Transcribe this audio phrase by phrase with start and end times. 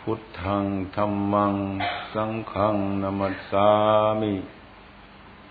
[0.00, 1.54] พุทธังธรรมัง
[2.14, 3.68] สังฆังนามัสสา
[4.20, 4.34] มิ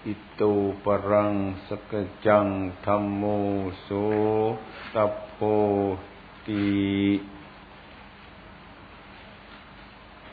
[0.05, 0.41] อิโต
[0.84, 1.34] ปรัง
[1.67, 1.94] สก
[2.25, 2.48] จัง
[2.85, 3.23] ธรรมโม
[3.81, 3.89] โส
[4.94, 5.39] ตัพโพ
[6.48, 6.67] ติ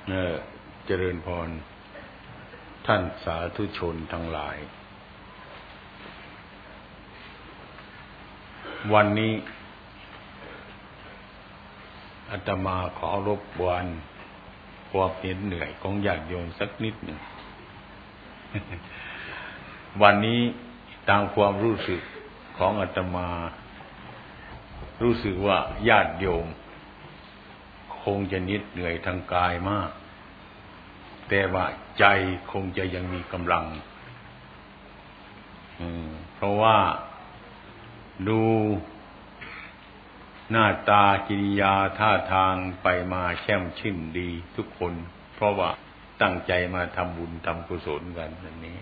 [0.09, 0.13] เน
[0.87, 1.49] เจริญพร
[2.87, 4.57] ท่านสาธุชนทั้งหลาย
[8.93, 9.33] วันนี้
[12.31, 13.87] อาตมาขอรบกวน
[14.91, 17.19] ความเหน็ดเหนื่อยของญาติโยมสักนิดหนึ่ง
[20.03, 20.41] วันนี้
[21.09, 22.01] ตามความรู้สึก
[22.59, 23.29] ของอาตมา
[25.03, 26.47] รู้สึกว่าญาติโยม
[28.03, 29.91] คงจะนิดเหนื่อยทางกายมาก
[31.29, 31.65] แต่ว่า
[31.99, 32.05] ใจ
[32.53, 33.65] คงจะยังมีกำลัง
[36.35, 36.77] เพราะว่า
[38.29, 38.41] ดู
[40.51, 44.93] หน้าตากิริยาท่าทางไปมาแช่มชื่นดีทุกคน
[45.35, 45.71] เพราะว่า
[46.23, 48.77] ตั้งใจมาทำบุญทำกุศลกันวันนี้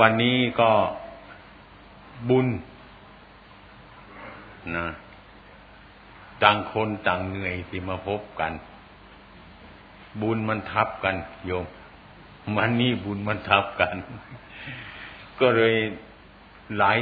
[0.00, 0.72] วันนี้ก็
[2.30, 2.46] บุญ
[4.76, 4.86] นะ
[6.42, 8.52] ต่างคนต่างเหนื่อยที่มาพบกัน
[10.22, 11.16] บุญมันทับกัน
[11.46, 11.66] โยม
[12.56, 13.94] วันนี้บุญมันทับกัน
[15.40, 15.74] ก็เลย
[16.78, 16.98] หลาย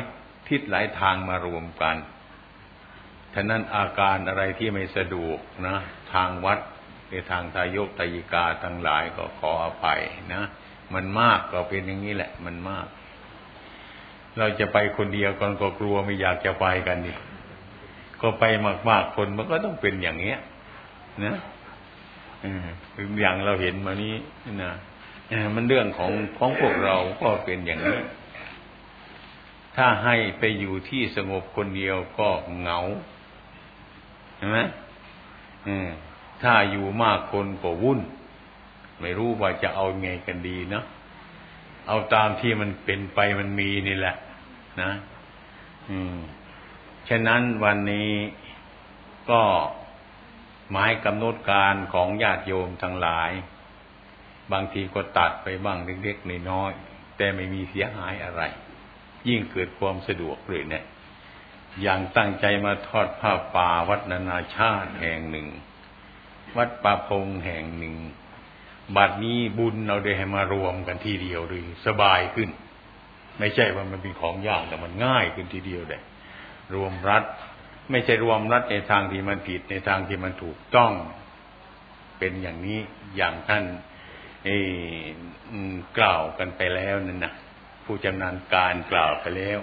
[0.50, 1.96] ทิศหลายทางมารวมกัน
[3.34, 5.76] ฉะนั้นอาการอะไรที่ไม่สะดวกนะ
[6.12, 6.58] ทางวัด
[7.10, 10.00] ในทางทายกทายิกาทั้งหลายก็ขออภัย
[10.34, 10.42] นะ
[10.94, 12.86] มันมากก็เป็นอย่างนี้แหละ มันมาก
[14.38, 17.12] เราจะไปคนเดียวคนก็กลัวไม่อยากจะไปกันดิ
[18.22, 18.44] ก็ไป
[18.88, 20.38] มากๆคนมันก็ต้องเป็นอย่างเนี้ย
[21.25, 21.36] นะ
[22.96, 24.14] ถึงอย่างเราเห็นมานี้
[24.62, 24.72] นะ
[25.54, 27.98] มันเรื่องของของพวกเราก็เป็นอย่างนี้
[29.76, 32.78] ถ้าให้ไปอยู่ที่สงบคนเดียวก็เหงา
[34.36, 34.58] ใช่ไหม
[36.42, 38.00] ถ้าอยู่มากคนก็วุ่น
[39.00, 40.84] ไม่รู้ว่าจะเอาไงกันดีเนาะ
[41.86, 44.16] เอาตามที่มันเป็นไปมันมีนี่แหละ
[44.82, 44.91] นะ
[45.91, 46.16] อืม
[47.08, 48.12] ฉะนั้นวันนี้
[49.31, 49.42] ก็
[50.70, 53.31] หมายกำหนดการของญาติโยมทั้งหลาย
[54.52, 58.42] บางทีก็ตัดไปบ้างเล็กๆน้อยๆแต่ไม่มีเสียหายอะไร
[59.28, 60.84] ยิ่งเกิดความสะดวกเลยเนี่ย
[61.82, 65.47] อย่างตั้งใจมาทอดผ้าป่าวัดนานาชาติแห่งหนึ่ง
[66.56, 67.94] วัดป่าพงแห่งหนึ่ง
[68.97, 72.50] บัดนี้บุญเราได้ให้มารวมกันทีเดียวเลยสบายขึ้น
[73.38, 76.02] ไม่ใช่ว่ามันเป็นของยากแต่มันง่ายขึ้นทีเดียวเลย
[76.75, 77.25] รวมรัฐ
[77.91, 80.92] ไม่ใช่รวมรัฐในทางที่มันผิดในทางที่มันถูกต้อง
[82.19, 82.78] เป็นอย่างนี้
[83.16, 83.64] อย่างท่าน
[85.98, 87.32] กล่าวกันไปแล้วนั่นนะ
[87.92, 89.58] ผู้จำนานการกล่าวไปแล้ว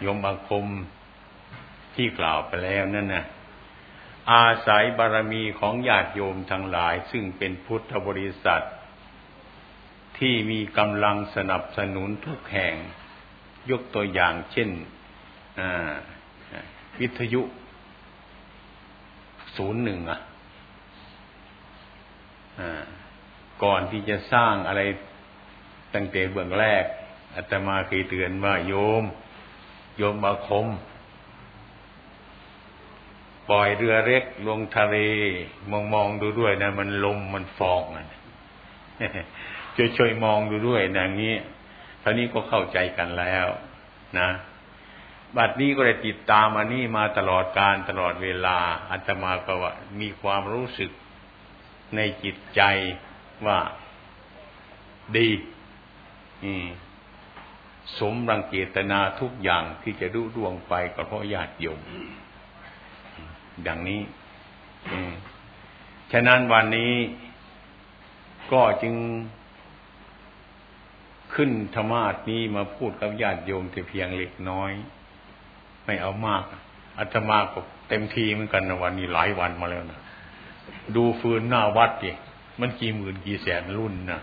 [0.00, 0.66] โยมบาคม
[1.94, 3.24] ที่กล่าวไปแล้วนั่นนะ
[4.32, 8.64] อาศัยบารมีของญาติโยมทั้งหลาย ซึ่งเป็นพุทธบริษัท
[10.18, 12.74] ที่มีกำลังสนับสนุนทุกแห่ง
[13.70, 14.68] ยกตัวอย่างเช่น
[17.00, 17.42] วิทยุ
[19.56, 20.20] ศูนย์หนึ่งอะ
[23.62, 24.82] ก่อนที่จะสร้างอะไร
[25.94, 26.84] ตั้งแต่เบื้องแรก
[27.34, 29.04] อาตมาเคยเตือนว่าโยม
[29.96, 30.68] โยมมาคม
[33.50, 34.96] ปล่อยเรือเล็กลงทะเล
[35.70, 38.06] มองมองดูด้วยนะ มันลมมันฟองนะ
[39.76, 41.36] ช่วยช่วยมองดูด้วยนะงี้
[42.02, 43.46] ท่านี้ก็เข้าใจกันแล้ว
[44.18, 44.28] นะ
[45.36, 48.58] บัดนี้ก็ได้ติดตามอันนี้มาตลอดการตลอดเวลา
[48.90, 50.90] อาตมาก็ว่ามีความรู้สึก
[51.96, 52.62] ในจิตใจ
[53.46, 53.58] ว่า
[55.16, 55.28] ดี
[57.98, 61.80] สมรังเกตนาทุกอย่างที่จะดูดวงไปก็เพราะญาติโยม
[63.66, 64.00] ดังนี้
[66.12, 66.92] ฉะนั้นวันนี้
[68.52, 68.94] ก็จึง
[71.34, 74.70] ขึ้นธรรมาสนี้มาพูดกับญาติโยมแต่เพียงเล็กน้อย
[75.84, 76.42] ไม่เอามาก
[76.98, 80.00] อาตมาก็เต็มทีเหมือนกันนะวันนี้หลายวันมาแล้วนะ
[80.96, 82.10] ดูฟืนหน้าวัดดิ
[82.60, 84.20] มันกี่หมื่นกี่แสนรุ่นนะ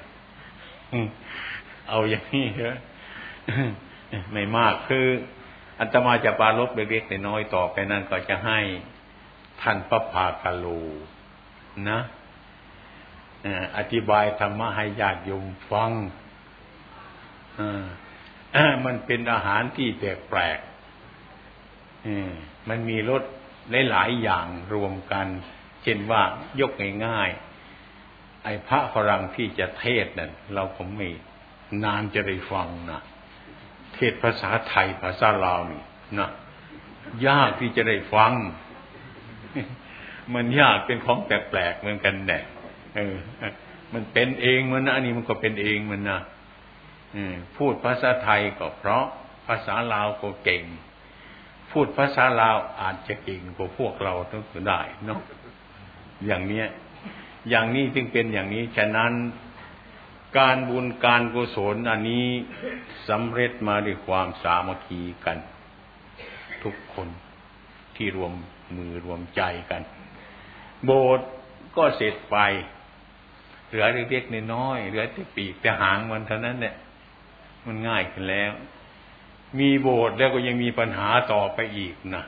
[1.89, 2.77] เอาอย่างนี้เหรอ
[4.31, 5.07] ไม่มากคือ
[5.79, 8.59] อัตมาจะปาลบเล็กๆน้อยต่อไปนั้นก็จะให้
[9.61, 10.65] ท่านพระพากาโล
[11.89, 11.99] นะ
[13.77, 15.91] อธิบายธรรมะให้ญาติโยมฟัง
[18.85, 23.23] มันเป็นอาหารที่แปลกๆมันมีรส
[23.89, 25.27] หลายๆอย่างรวมกัน
[25.83, 26.21] เช่นว่า
[26.59, 26.71] ยก
[27.05, 31.09] ง่ายๆไอ้พระฝรั่งที่จะเทศนั่นเราก็ไม่
[31.83, 33.01] นานจะได้ฟังนะ
[33.93, 35.83] เทศภาษาไทยภาษาลาวนี่
[36.19, 36.29] นะ
[37.27, 38.33] ยากที่จะได้ฟัง
[40.33, 42.39] มันยากเป็นของแปลกๆเหมือนกันแน่
[42.95, 43.15] เออ
[43.93, 46.19] มันเป็นเองมันนะอันนี้มันก็เป็นเองมันนะ
[47.57, 49.05] พูดภาษาไทยก็เพราะ
[49.47, 50.63] ภาษาลาวก็เก่ง
[51.71, 55.21] พูดภาษาลาวอาจจะเก่งกว่าพวกเราทั้งได้เนาะ
[56.25, 56.67] อย่างเนี้ย
[57.49, 59.11] อย่างนี้จึงเป็นอย่างนี้ฉะนั้น
[60.37, 62.25] การบุญการกุศลอันนี้
[63.09, 65.37] สำเร็จมาด้วยความสามัคคีกัน
[66.63, 67.07] ทุกคน
[67.95, 68.33] ที่รวม
[68.77, 69.81] มือรวมใจกัน
[70.85, 71.27] โบสถ์
[71.77, 72.37] ก็เสร็จไป
[73.67, 76.75] เหลือเล็กๆน้อยๆเหลือแต่ปีกแต่หางมันเท่านั้นเนี่ย
[77.65, 78.51] มันง่ายขึ้นแล้ว
[79.59, 82.23] มีโบสถ์แล้วก็ยังมีปัญหาต่อไปอีกนะ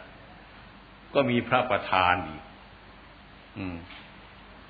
[1.13, 2.43] ก็มีพระประธานอีก
[3.57, 3.75] อืม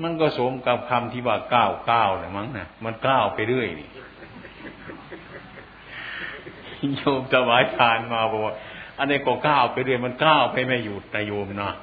[0.02, 3.90] มันก็สมกับคำที่ว่าก้าวก้าวเลยมั้งนะมันก้าวไปเรื่อยนี่
[6.96, 8.56] โยมถวายทานมาบอกว่า
[8.98, 11.74] อันนี้ก็ก้าวไปเรื่อยมันก้าวไปไม่หยุดนะโยมเนาะ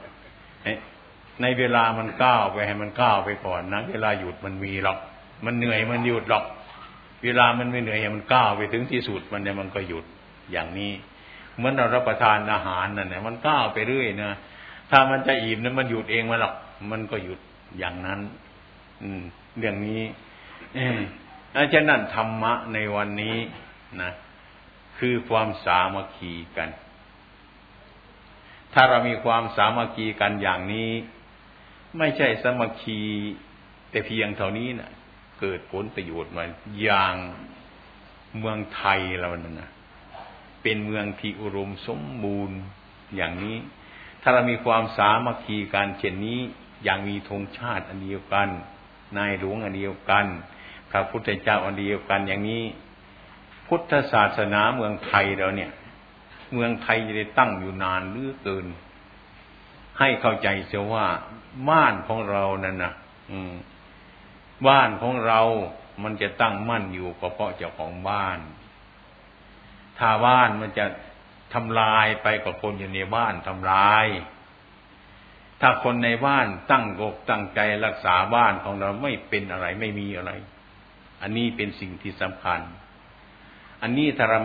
[1.42, 4.98] ในเวลามันก้าวไปให้มันก้าวไปก่อนนะเวลาหยุดมันมีหรอก
[5.44, 6.44] มันเหนื่อยมันหยุดหรอก
[7.24, 10.04] เวลามันไม่เหนื่อยมันก้าวไปถึงที่สุดมันเนี่ยมันก็หยุด
[10.52, 10.92] อย่างนี้
[11.56, 14.30] เหมือนเรารับประทานอาหารนั่นแหละมันก้าวไปเรื่อยนะ
[14.90, 16.54] ถ้ามันจะอิ่มนั้นมันหยุดเองมาหรอก
[16.90, 17.38] มันก็หยุด
[17.78, 18.20] อย่างนั้น
[19.02, 19.22] อืม
[19.58, 20.02] เรื่องนี้
[21.56, 23.36] อาจารย์นั่นธรรมะในวันนี้
[24.02, 24.10] นะ
[24.98, 26.68] คือความสามัคคีกัน
[28.74, 30.90] ถ้าเรามีความสามัคคีกันอย่างนี้
[31.98, 33.00] ไม่ใช่สามัคคี
[33.90, 34.90] แต่เพียงเท่านี้นะ
[35.40, 36.44] เกิดผลประโยชน์มา
[36.82, 37.14] อย่าง
[38.38, 39.70] เมืองไทยเรานะ่ะ
[40.62, 42.58] เป็นเมืองที่อุรมสมบูรณ์
[43.16, 43.56] อย่างนี้
[44.22, 46.40] ถ้าเรามีความสามัคคีกันเช่นนี้
[46.84, 48.48] อย่างมีธงชาติอันเดียวกัน
[49.16, 50.26] นายหลวงอันเดียวกัน
[50.90, 52.64] พระพุทธเจ้าอันเดียวกันอย่างนี้
[53.66, 55.70] พุทธศาสนาเมืองไทยเราเนี่ย
[56.52, 58.66] เมืองไทยจะได้ตั้งอยู่นานหรือเกิน
[59.98, 61.06] ให้เข้าใจเสียว่า
[61.70, 62.92] บ้านของเรานั่นนะ
[63.30, 63.54] อืม
[64.68, 65.40] บ้านของเรา
[66.02, 68.38] มันจะตั้งมั่นอยู่ก็เพราะเจ้าของบ้าน
[69.98, 70.86] ถ้าบ้านมันจะ
[71.54, 74.06] ทำลายไปกับคนอยู่ในบ้านทำลาย
[75.60, 80.32] ถ้าคนในบ้านตั้งอกตั้งใจรักษาบ้านของเราไม่เป็นอะไรไม่มีอะไร
[81.22, 82.60] อันนี้เป็นสิ่งที่สำคัญ
[83.82, 84.38] อันนี้ถ้าเรา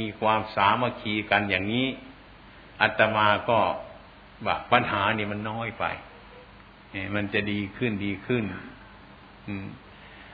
[0.00, 1.86] มีความสามัคคีกันอย่างนี้
[2.80, 3.58] อาตมาก็
[4.46, 5.84] ว่าปัญหานี่มันน้อยไป
[7.14, 8.44] มันจะดีขึ้นดีขึ้น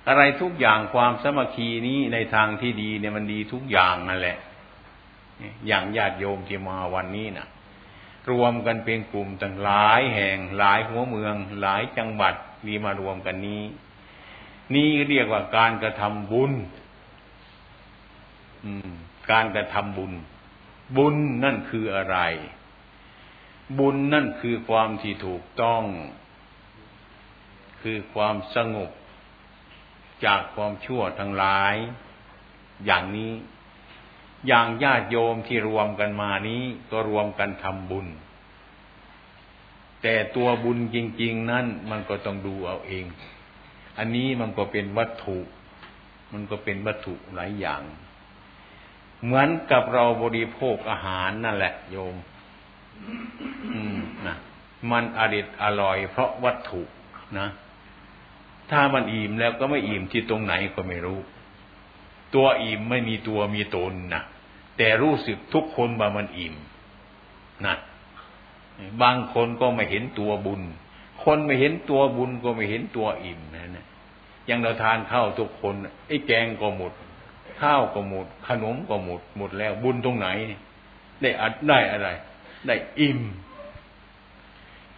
[0.08, 4.38] อะไรทุกอย่างความสามัคคีนี้ในทางที่ดีเนี่ยมันดีทุกอย่างนั่นแหละ
[5.66, 7.48] อย่างญาติโยมที่มาวันนี้นะ่ะ
[8.30, 12.34] รวมกันเป็นกลุ่มต่างหลายแห่งหลายหัวเมือง หลายจังหวัด
[12.66, 13.62] มีมารวมกันนี้
[14.74, 16.52] นี่เรียกว่าการกระทำบุญ
[19.30, 20.12] การกระทำบุญ
[20.96, 22.18] บุญนั่นคืออะไร
[23.78, 25.82] บุญนั่นคือความที่ถูกต้อง
[27.82, 28.90] คือความสงบ
[30.24, 31.74] จากความชั่วทั้งหลาย
[32.86, 33.32] อย่างนี้
[34.46, 38.06] อย่างญาติโยมที่รวมกันมานี้ก็รวมกันทำบุญ
[40.02, 43.04] แต่ตัวบุญจริง ๆ นั้นมันก็ต้องดูเอาเอง
[43.98, 45.38] อันนี้มันก็เป็นวัตถุ
[46.32, 47.82] มันก็เป็นวัตถุหลายอย่าง
[49.22, 52.16] เหมือนกับเราบริโภคอาหารนั่นแหละ โยม
[53.72, 54.36] อืมนะ
[54.90, 56.82] มันอริดอร่อย เพราะวัตถุ
[57.38, 57.48] นะ
[58.70, 61.18] ถ้ามันอิ่มแล้วก็ไม่อิ่มที่ตรงไหนก็ไม่รู้
[62.34, 64.22] ตัวอิ่มไม่มีตัวมีตนนะ
[64.76, 66.54] แต่รู้สึกทุกคนว่ามันอิ่ม
[67.66, 67.76] นะ
[69.02, 70.62] บางคนก็ไม่เห็นตัวบุญ
[71.24, 73.86] คนไม่เห็นตัวบุญก็ไม่เห็นตัวอิ่มนะนะ
[74.46, 75.74] อย่างเราทานข้าวทุกคน
[76.06, 76.92] ไอ้แกงก็หมด
[77.60, 80.28] ข้าวก็หมด ขนมก็หมด หมดแล้วบุญตรงไหน
[81.22, 82.08] ได้อัดได้อะไร
[82.66, 83.20] ได้อิ่ม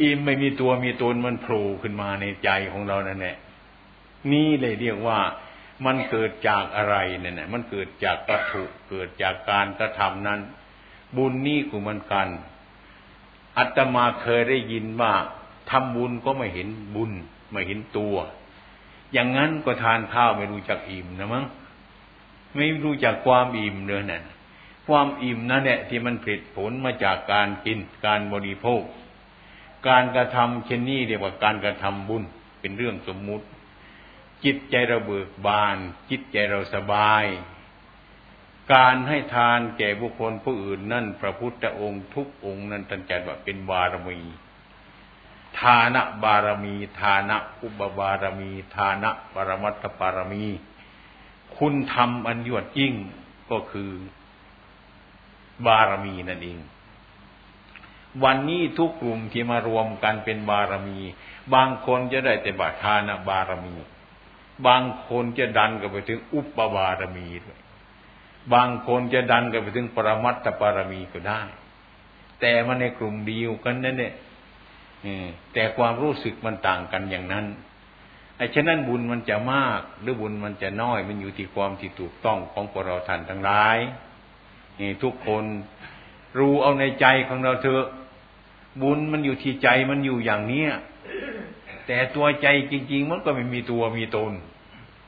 [0.03, 3.37] อิ่มไม่มีตัวมีตนมันโผล่ขึ้นมาในใจของเรานั่นแหละ
[4.33, 5.19] นี่เลยเรียกว่า
[5.87, 10.41] มันเกิดจากอะไรเนี่ยนะมันเกิดจากวัตถุเกิดจากการกระทำนั้น
[11.17, 12.29] บุญนี่กูมันกัน
[13.59, 15.15] อัตมาเคยได้ยินว่า
[15.71, 17.13] ทำบุญก็ไม่เห็นบุญ
[17.51, 18.17] ไม่เห็นตัว
[19.13, 21.45] อย่างนั้นก็ทานข้าวไม่รู้จักอิ่มนะมั้ง
[22.55, 24.25] ไม่รู้จักความอิ่มเลยนั่น
[24.87, 28.83] ความอิ่มนั่นแหละที่มันผลิตผลมาจากการกินการบริโภค
[29.89, 32.23] การกระทำเช่นนี้เรียกว่าการกระทำบุญ
[32.61, 33.47] เป็นเรื่องสมมุติ
[34.45, 35.77] จิตใจเราเบิกบาน
[36.11, 37.25] จิตใจเราสบาย
[38.73, 44.21] การให้ทานแก่บุคคลผู้อื่นนั่นพระพุทธองค์ทุกองค์นั้นท่านจัดว่าเป็นบารมี
[45.61, 50.47] ทานะบารมี ทานะอุปบารมี ทานะปรมัตถบารมี
[51.57, 52.95] คุณธรรมอันยวดยิ่ง
[53.51, 53.91] ก็คือ
[55.67, 56.59] บารมีนั่นเอง
[58.25, 60.99] วันนี้ทุกกลุ่มที่มารวมกันเป็นบารมี
[61.55, 63.75] บางคนจะได้แต่บาทานะบารมี
[64.67, 67.61] บางคนจะดันกันไปถึงอุปบารมีด้วย
[68.55, 71.43] บางคนจะดันกันไปถึงปรมัตถบารมีก็ได้
[72.41, 74.15] แต่มันในกลุ่มเดียวกันนั่นเนี่ย
[75.53, 77.47] แต่ความรู้สึกมันต่างกันอย่างนั้น
[78.37, 83.79] ไอ้ฉะนั้นบุญมันจะมาก หรือบุญมันจะน้อย มันอยู่ที่ความที่ถูกต้องของพวกเราท่านทั้งหลาย
[84.81, 85.45] นี่ทุกคน
[86.39, 87.85] รู้เอาในใจของเราเถอะ
[88.83, 90.71] บุญมันอยู่ที่ใจมันอยู่อย่างเนี้ย
[91.89, 94.33] แต่ตัวใจจริง ๆ มันก็ไม่มีตัวมีตน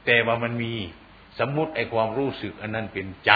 [0.06, 0.72] แต่ว่ามันมี
[1.38, 3.32] สมมุติไอ้ความรู้สึก อันนั้นเป็นใจ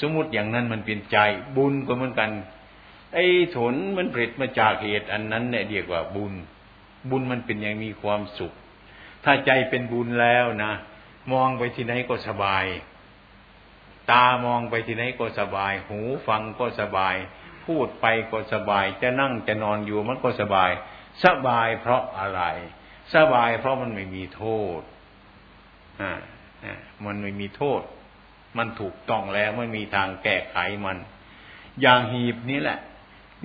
[0.00, 1.18] สมมุติอย่างนั้นมันเป็นใจ
[1.56, 2.30] บุญก็เหมือนกัน
[3.14, 6.32] ไอ้ผลมันผลิตมาจากเหตุอันนั้นเนี่ยเรียกว่าบุญ
[7.10, 8.52] บุญมันเป็นอย่างมีความสุข
[9.24, 10.72] ถ้าใจเป็นบุญแล้วนะ
[11.32, 12.64] มองไปที่ไหนก็สบาย
[14.10, 17.14] ตามองไปที่ไหนก็สบาย หูฟังก็สบาย
[17.66, 20.70] พูดไปก็สบาย จะนั่งจะนอนอยู่มันก็สบาย
[21.24, 22.42] สบายเพราะอะไร
[23.14, 24.44] สบายเพราะมันไม่มีโท
[24.78, 24.80] ษ
[26.00, 26.12] อ่า
[27.06, 27.82] มันไม่มีโทษ
[28.58, 30.96] มันถูกต้องแล้วไม่มีทางแก้ไขมัน
[31.80, 32.78] อย่างหีบนี้แหละ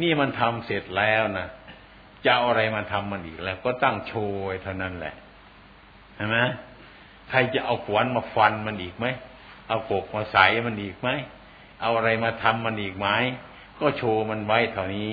[0.02, 1.48] นี่มันทำเสร็จแล้วนะ
[2.26, 4.14] จะเอาอะไรมาทำมันอีกแล้ว ก็ตั้งโช
[4.52, 5.16] ยเท่านั้นแหละ
[6.16, 6.38] ใช่ไหม
[7.30, 9.06] ใครจะเอาขวานมาฟันมันอีกไหม
[9.68, 11.10] เอากกมาใส่มันอีกไหม
[11.82, 13.08] เอาอะไรมาทำมันอีกไหม
[13.80, 15.12] ก็โชว์มันไว้เท่านี้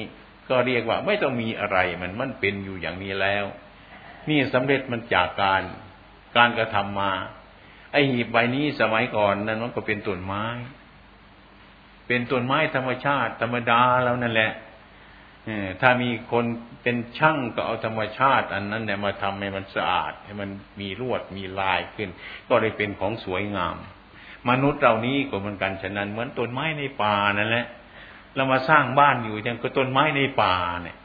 [0.52, 3.44] ก็เรียกว่าไม่ต้องมีอะไรมันมันเป็นอยู่อย่างนี้แล้ว
[4.28, 5.62] นี่สำเร็จมันจากการ
[6.37, 7.12] การกระทำมา
[7.92, 10.44] ไอหีบใบนี้สมัยก่อนนั้นมันก็เป็นต้นไม้
[12.06, 14.52] เป็นต้นไม้ธรรมชาติ ธรรมดาแล้วนั่นแหละ
[15.80, 16.44] ถ้ามีคน
[16.82, 22.09] เป็นช่างก็เอาธรรมชาติ อันนั้นเนี่ยมาทำให้มันสะอาด ให้มันมีรวดมีลายขึ้น
[22.49, 23.76] ก็เลยเป็นของสวยงาม
[24.50, 27.66] มนุษย์เรานี้ก็เหมือนกันฉะนั้น เหมือนต้นไม้ในป่านั่นแหละ
[28.36, 30.96] เรามาสร้างบ้านอยู่อย่างก็ต้นไม้ในป่าเนี่ย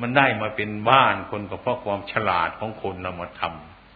[0.00, 3.42] มันได้มาเป็นบ้านคนก็เพราะความฉลาดของคนเรามาท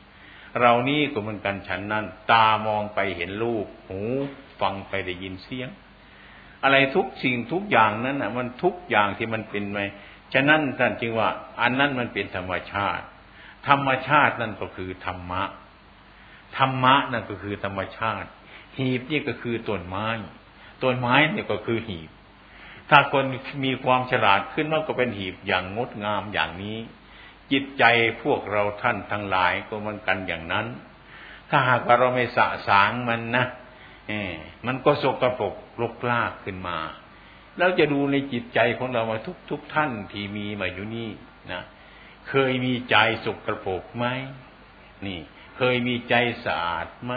[0.02, 4.00] ำเรานี่ก็เหมือนกันฉันนั้น ตามองไปเห็นรูปหู
[4.60, 5.68] ฟังไปได้ยินเสียง
[6.62, 9.80] อะไรทุกสิ่งทุกอย่างนั้นอะ มันทุกอย่างที่มันเป็นไหม
[10.34, 11.28] ฉะนั้นท่านจึงว่า
[11.60, 13.04] อันนั้นมันเป็นธรรมชาติ
[13.68, 15.42] ธรรมชาตินั่นก็คือธรรมะ
[16.56, 18.28] ธรรมะนั่นก็คือธรรมชาติ
[18.76, 20.06] หีบนี่ก็คือต้นไม้
[20.82, 22.10] ต้นไม้เนี่ยก็คือหีบ
[22.90, 23.24] ถ้าคน
[23.64, 26.78] มีความฉลาดขึ้นมันก็เป็นหีบอย่างงดงามอย่างนี้
[27.52, 27.84] จิตใจ
[28.22, 30.66] พวกเราท่านทั้งหลายก็มันกันอย่างนั้น
[31.50, 33.46] ถ้าหากว่าเราไม่สะสางมันนะ
[34.08, 34.12] เอ
[34.66, 36.78] มันก็สกรปรกลกลากขึ้นมา
[37.58, 41.10] แล้วจะดูในจิตใจของเรามาทุกทุกท่านที่มีมาอยู่นี่
[41.52, 41.62] นะ
[42.28, 44.06] เคยมีใจสกรปรกไหม
[45.06, 45.20] นี่
[45.56, 47.14] เคยมีใจสะอาดไหม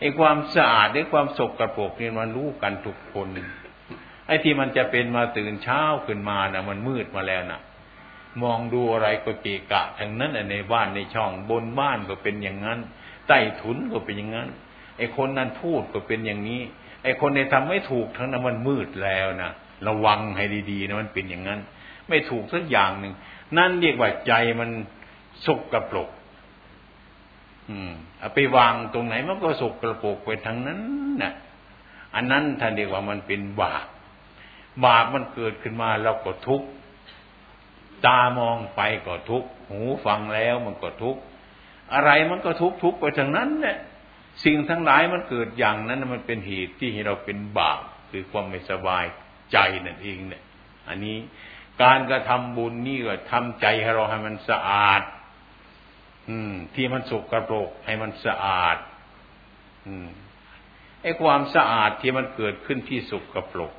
[0.00, 3.28] ไอ้ความสะอาดหรือความสกรปรกเนี่ยมันรู้กันทุกคน
[4.26, 7.60] ไอ้ที่มันจะเป็นมาตื่นเช้าขึ้นมานะมันมืดมาแล้วนะ
[8.42, 12.78] มองดูอะไรก็เกะกะทั้งนั้นในบ้านในช่องบนบ้านก็เป็นอย่างนั้น
[13.28, 14.48] ใต้ถุนก็เป็นอย่างนั้น
[14.98, 16.60] ไอ้คนนั้นพูดก็เป็นอย่างนี้
[17.02, 19.50] ไอ้คนในทำไม่ถูกทั้งนั้นมันมืดแล้วนะ
[19.88, 21.60] ระวังให้ดีๆนะมันเป็นอย่างนั้น
[22.08, 23.12] ไม่ถูกสักอย่างหนึ่ง
[23.56, 24.70] นั่นเรียกว่าใจมัน
[25.46, 26.10] สกกระปรก
[27.68, 30.80] อืมเอาไปวางตรงไหนมันก็สกกระโปกไปทางนั้น
[31.22, 31.32] นะ่ะ
[32.14, 33.86] อันนั้นท่านเรียกว่ามันเป็นบาป
[34.84, 36.68] บาปมันเกิดขึ้นมาเราก็ทุกข์
[38.06, 41.20] ตามองไปก็ทุกข์หูฟังแล้วมันก็ทุกข์
[41.94, 43.78] อะไรมันก็ทุกข์ทุกข์ไปทางนั้นเนี่ย
[44.44, 49.04] สิ่งทั้งหลายมันเกิดอย่างนั้นมันเป็นเหตุที่ให้เราเป็นบาปคือความไม่สบาย
[49.52, 50.42] ใจนั่นเองเนี่ย
[50.88, 51.16] อันนี้
[51.82, 55.02] การกระทำบุญนี่ก็ทำใจให้เราให้มันสะอาด
[56.28, 58.76] อืม ที่มันสุกกระโปรกให้มันสะอาด
[59.86, 60.08] อืม
[61.02, 63.72] ไอ้ความสะอาดที่มันเกิดขึ้นที่สุกกระโปรก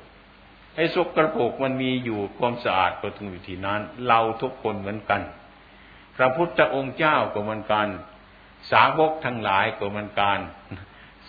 [0.78, 5.22] ไอ้สกระปรกมันมีอยู่ความสะอาดก็ถึงอยู่ที่นั้น เราทุกคนเหมือนกัน
[6.16, 7.88] พระพุทธองค์เจ้าก็เหมือนกัน
[8.70, 10.38] สาวกทั้งหลายก็เหมือนกัน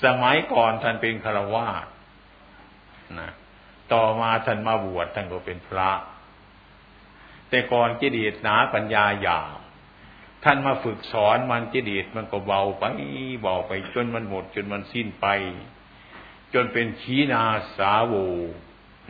[0.04, 1.86] สมัยก่อนท่านเป็นฆราวาส
[3.20, 3.32] นะ
[3.94, 5.92] ต่อมาท่านมาบวชท่านก็เป็นพระ
[7.50, 9.60] แต่ก่อนกิเลสหนาปัญญาหยาบ
[10.44, 12.84] ท่านมาฝึกสอนมันจิดีตมันก็เบาไป
[13.42, 15.28] เบาไปจนมันหมด จนมันสิ้นไป
[16.54, 17.44] จนเป็นขีนา
[17.78, 18.16] สาโว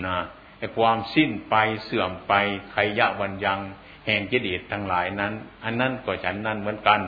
[0.07, 0.17] นะ
[0.57, 2.33] ไอ้ความสิ้นไปเสื่อมไป
[2.71, 3.59] ไขยะวันยัง
[4.05, 7.01] แห่งจิดีตทั้งหลายนั้น อันนั้นก็ฉันนั้นเหมือนกัน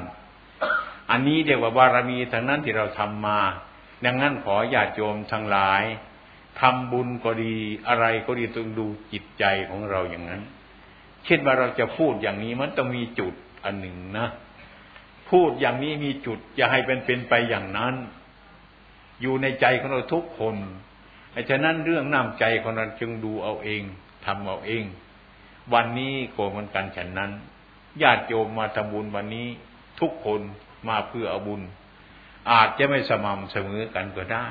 [1.12, 3.40] อันนี้เรียกว่าบารมีทั้งนั้นที่เราทำมา
[4.06, 5.84] ดังนั้นขอญาติโยมทั้งหลาย
[6.60, 7.56] ทำบุญก็ดี
[7.88, 10.42] อะไรก็ดีต้องดูจิตใจของเราอย่างนั้น
[11.26, 13.34] เช่นว่าเราจะพูดอย่างนี้มันต้องมีจุด
[13.64, 14.28] อันหนึ่งนะ
[15.32, 17.96] พูดอย่างนี้มีจุดอย่าให้เป็นเป็นไปอย่างนั้น
[19.22, 20.56] อยู่ในใจของเราทุกคน
[21.32, 23.84] ไอ้ฉะนั้นเรื่องน้ำใจของเราจึงดูเอาเอง
[24.26, 24.84] ทำเอาเอง
[25.74, 27.32] วันนี้โกมันกันฉันนั้น
[28.02, 29.48] ญาติโยมมาทำบุญวันนี้
[30.00, 30.42] ทุกคน
[30.90, 31.62] มาเพื่อเอาบุญ
[32.52, 34.50] อาจจะไม่สม่ำเสมอกันก็ได้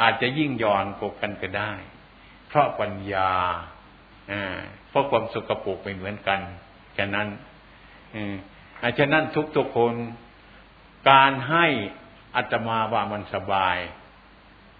[0.00, 1.72] อาจจะยิ่งย่อนกบกันก็ได้
[2.48, 3.32] เพราะปัญญา
[4.88, 6.40] เพราะความสุขปรกไม่เหมือนกัน
[6.98, 7.26] ฉะนั้น
[8.82, 9.94] อาฉะนั้นทุกทุกคน
[11.10, 11.66] การให้
[12.36, 13.76] อัตมาว่ามันสบาย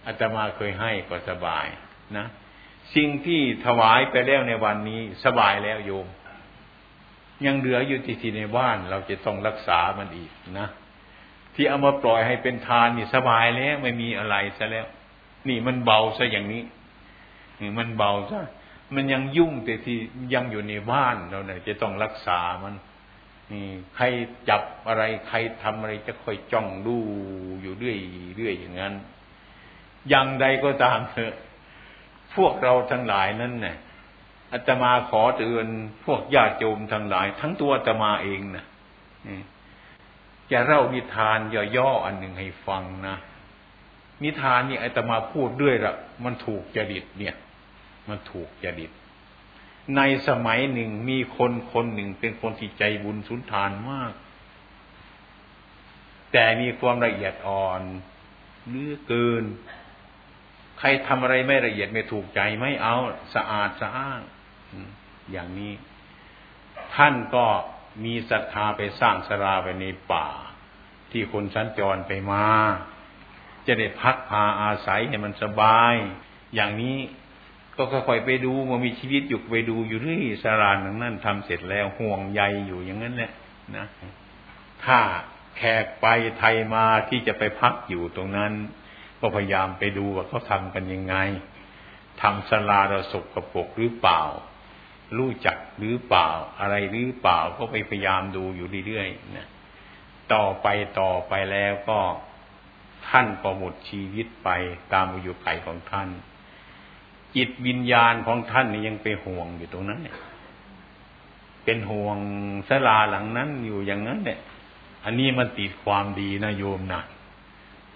[0.07, 1.65] อาตมาเคยให้ก็สบาย
[2.17, 2.27] นะ
[2.95, 6.07] สิ่งที่ถวายไปแล้วในวันนี้สบายแล้วโยม
[7.45, 10.67] ยังเหลืออยู่ที่ที่ในบ้านเราจะต้องรักษามันอีกนะ
[11.55, 14.87] ที่เอามาปล่อยให้เป็นทานนี่สบายแล้วไม่มีอะไรซะแล้ว
[15.49, 16.63] นี่มันเบาซะอย่างนี้
[17.61, 18.41] นี่มันเบาซะ
[18.95, 19.97] มันยังยุ่งแต่ที่
[20.33, 22.75] ยังอยู่ในบ้านเราเนี่ยจะต้องรักษามัน
[23.51, 24.05] นี่ใคร
[24.49, 26.97] จับอะไรใครทำอะไรจะคอยจ้องดู
[27.61, 27.97] อยู่เรื่อย
[28.35, 28.93] เรื่อยอย่างนั้น
[30.09, 31.33] อย่างใดก็ตามเถอะ
[32.35, 33.77] พวกเราทั้งหลายนั้นเนี่ย
[34.53, 35.67] อาตมาขอเตือน
[36.05, 38.65] พวกญาติโยมทั้งหลาย ทั้งตัวอาตมาเองนะ
[40.51, 41.39] จะเล่านิทาน
[41.77, 43.17] ย่อๆอันหนึ่งให้ฟังนะ
[44.23, 47.35] นิทานนี่อาตมาพูดด้วยละมันถูกจริตเนี่ย
[48.09, 48.91] มันถูกจริต
[49.95, 54.13] ในสมัยหนึ่งมีคนคนหนึ่งเป็นคนที่ใจบุญสุนทานมาก
[56.31, 57.81] แต่มีความละเอียดอ่อน
[58.69, 59.43] เลือเกิน
[60.79, 62.95] ใครทำอะไรไม่ละเอียดไม่ถูกใจไม่เอา
[63.35, 64.21] สะอาดสะอ้าง
[65.31, 65.73] อย่างนี้
[66.95, 67.45] ท่านก็
[68.03, 70.27] มีศรัทธาไปสร้างสราไปในป่า
[71.11, 72.45] ที่คนสัญจรไปมา
[73.67, 75.95] จะได้พักพาอาศัยให้มันสบาย
[76.55, 76.97] อย่างนี้
[77.77, 83.31] ก็ค่อยๆไปดูมันมีชีวิตอยู่ไปดูอยู่ที่สาราหนังนั่นทำเสร็จแล้วห่วงใยอยู่อย่างนั้นแหละ
[83.77, 83.85] นะ
[84.85, 84.99] ถ้า
[85.57, 86.05] แขกไป
[86.39, 88.51] ไทยมาที่จะไปพักอยู่ตรงนั้น
[89.19, 91.15] ก็พยายามไปดูว่าเขาทำกันยังไง
[92.21, 94.21] ทำสลาเราสกรปรกหรือเปล่า
[95.17, 96.27] รู้จักหรือเปล่า
[96.59, 99.47] อะไรหรือเปล่าก็ไปพยายามดูอยู่เรื่อยๆนะ
[100.33, 100.67] ต่อไป
[100.99, 101.99] ต่อไปแล้วก็
[103.09, 104.49] ท่านก็หมดชีวิตไป
[104.93, 106.09] ตามอายุไขของท่าน
[107.35, 110.17] จิตวิญญาณของท่านนี่ยังไปห่วงอยู่ตรงนั้นเนี่ย
[111.63, 112.17] เป็นห่วง
[112.69, 114.39] สลาหลังนั้นอยู่อย่างนั้นเนี่ย
[115.05, 117.01] อันนี้มันติดความดีนะโยมนะ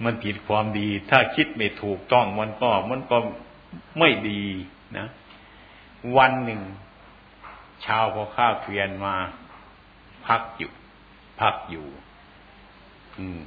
[0.03, 3.17] มันผิดความดี ถ้าคิดไม่ถูกต้องมันก็มันก็
[3.99, 4.43] ไม่ดี
[4.97, 5.07] นะ
[6.17, 6.61] วันหนึ่ง
[7.85, 9.15] ชาวพอข้าเพียนมา
[10.27, 10.71] พักอยู่
[11.41, 11.87] พักอยู่
[13.19, 13.41] อืม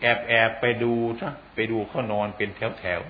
[0.00, 3.00] แอบแอบไปดูซะไปดูเขานอนเป็นแถวแถว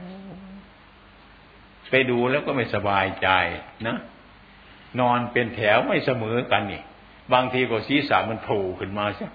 [1.91, 3.29] ไปดูแล้วก็ไม่สบายใจ
[3.87, 3.97] นะ
[5.01, 6.83] นอนเป็นแถวไม่เสมอกันนี่
[7.33, 9.29] บางทีก็ศีรษะมันโผล่ขึ้นมาใช่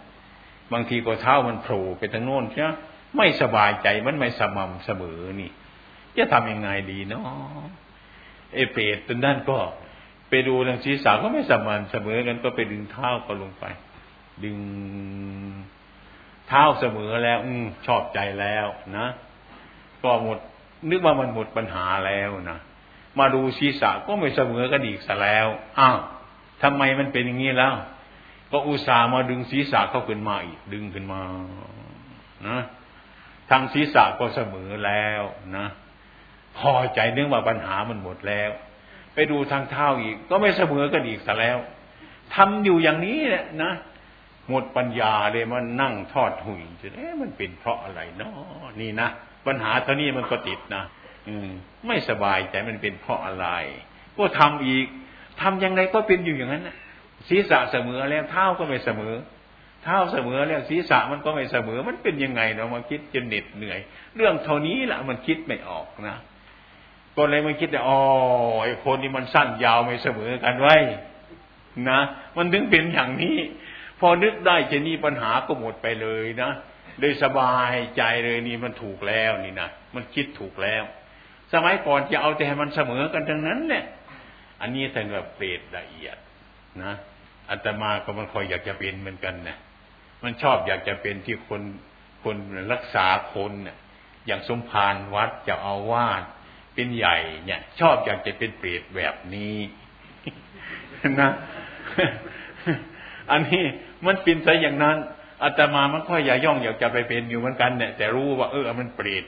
[0.73, 2.67] บางทีก็เท้ามันโผล่ไปทางโน้นใช่
[3.17, 5.51] ไม่สบายใจมันไม่สม่ำเสมอนี่
[6.17, 7.23] จะทำยังไงดีเนาะ
[8.53, 9.57] เอเปตตนนั้นก็
[10.29, 13.65] ไปดูทางศีรษะก็ไม่สม่ำเสมอกันก็ไปดึงเท้าก็ลงไป
[14.43, 14.57] ดึง
[16.47, 17.51] เท้าเสมอแล้ว อื
[17.85, 19.07] ชอบใจแล้วนะ
[20.03, 20.39] ก็หมด
[20.89, 22.59] นึกว่ามันหมดปัญหาแล้วนะ
[23.19, 25.47] มาดูศีรษะก็ไม่เสมอกันอีกซะแล้ว
[25.79, 25.97] อ้าว
[26.63, 27.73] ทำไมมันเป็นอย่างนี้แล้ว
[28.51, 31.21] ก็อุตส่าห์มาดึงศีรษะเข้าขึ้นมาอีก ดึงขึ้นมา
[32.47, 32.59] นะ
[33.49, 35.21] ทางศีรษะก็เสมอแล้ว
[35.57, 35.67] นะ
[36.57, 38.51] พอใจเนื่องว่าปัญหามันหมดแล้ว
[39.13, 41.57] ไปดูทางเท้าอีก ก็ไม่เสมอกันอีกซะแล้ว
[42.35, 43.71] ทำอยู่อย่างนี้แหละนะ
[44.49, 48.33] หมดปัญญาเลยมันนั่งทอดหุ่ยจะเอ๊ะมันเป็นเพราะอะไรเนาะ
[48.81, 49.07] นี่นะ
[49.47, 50.83] ปัญหาเท่านี้มันก็ติดนะ
[51.27, 51.49] อืม
[51.87, 53.47] ไม่สบายใจมันเป็นเพราะอะไร
[54.17, 54.85] ก็ทำอีก
[55.41, 56.75] ทำยังไงก็เป็นอยู่อย่างนั้นนะ
[57.27, 59.13] ศีรษะเสมอแล้วเท้าก็ไม่เสมอ
[59.85, 63.79] เท้าเสมอแล้วศีรษะมันก็ไม่เสมอ มันเป็นยังไงเรามาคิดจนเหน็ดเหนื่อย
[64.15, 66.17] เรื่องเท่านี้แหละมันคิดไม่ออกนะ
[67.17, 67.99] ก็เลยมันคิดแต่อ๋อ
[68.63, 70.75] ไอ้คนนี้มันสั้นยาวไม่เสมอกันไว้
[71.89, 71.99] นะ
[72.37, 73.37] มันถึงเป็นอย่างนี้
[73.99, 76.51] พอนึกได้จะนี่ปัญหาก็หมดไปเลยนะ
[76.99, 80.83] เลยสบายใจเลยนี่มันถูกแล้วนี่นะมันคิดถูกแล้ว
[81.53, 83.85] สมัยก่อนจะเอาแต่ให้มันเสมอกันทั้งนั้นเนี่ย
[84.61, 86.17] อันนี้ท่านแบบเปรตละเอียด
[86.83, 86.93] นะ
[87.49, 89.57] อาตมาก็มันคอยอยากจะเป็นเหมือนกันนะ
[90.25, 91.61] มันชอบอยากจะเป็นที่คน
[92.23, 92.35] คน
[92.73, 93.77] รักษาคนเนี่ย
[94.27, 96.23] อย่างสมภารวัดจะเอาวาด
[96.73, 99.57] เป็นใหญ่เนี่ย ชอบอยากจะเป็นเปรตแบบนี้
[101.21, 101.31] นะ
[103.31, 103.63] อันนี้
[104.05, 104.97] มันเป็นซะอย่างนั้น
[105.43, 109.23] อาตมามันค่อยอย่าย่องอยากจะไปเป็นอยู่เหมือนกันเนี่ยแต่รู้ว่าเออมันเปรต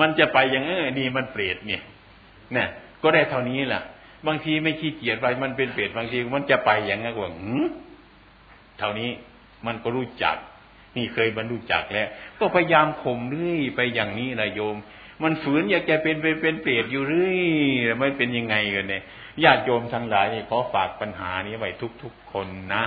[0.00, 1.82] มันจะไปอย่างเออนี่มันเปรตเนี่ย
[2.52, 2.68] เนี่ย
[3.02, 3.82] ก็ได้เท่านี้แหละ
[4.26, 7.52] บางทีไม่ขี้เกียจไปมันเป็นเปรตบางทีมันจะไปอย่างนั้นว่าหื
[8.78, 9.10] เท่านี้
[9.66, 10.36] มันก็รู้จัก
[10.96, 14.76] นี่เคยบรรลุจักแล้ว ก็พยายามข่มเรื่อยไปอย่างนี้นะโยม
[15.22, 17.38] มันฝืนอยากจะเป็นเป็นเป็นเปรตอยู่เรื่อย
[17.98, 19.02] ไม่เป็นยังไงกันเนี่ย
[19.44, 21.70] ญาติโยมทั้งหลายนี่ขอฝากปัญหานี้ไว้
[22.02, 22.82] ทุกๆคนนะ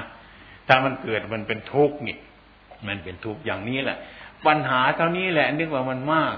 [0.67, 2.17] ถ้ามันเกิดมันเป็นทุกข์นี่
[2.87, 3.97] มันเป็นทุกข์อย่างนี้แหละ
[4.47, 6.35] ปัญหาเท่านี้แหละ นึกว่ามันมาก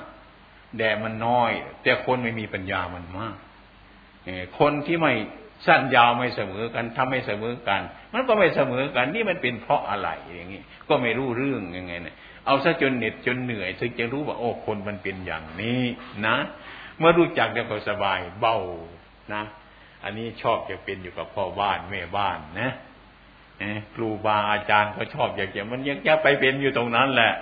[0.77, 1.51] แดดมันน้อย
[1.83, 3.35] แต่คนไม่มีปัญญามันมาก
[4.59, 5.13] คนที่ไม่
[5.65, 7.81] สั้นยาวไม่เสมอกันทำไม่เสมอกัน
[8.13, 15.81] มันก็ไม่เสมอกัน นี่มันเป็นเพราะอะไรอย่างนี้ก็ไม่รู้เรื่องยังไงเนี่ยเอาซะจนเหน็ดจนเหนื่อย ถึงจะรู้ว่าโอ้คนมันเป็นอย่างนี้
[16.25, 16.37] นะ
[16.99, 18.57] เมื่อรู้จักแล้วก็สบายเบา
[19.33, 19.43] นะ
[20.03, 22.71] อันนี้ชอบจะเป็นอยู่กับพ่อบ้านแม่บ้านนะ
[23.95, 27.33] ครูบาอาจารย์เขาชอบอยากจะมันยังจะไปเป็นอยู่ตรงนั้นแหละ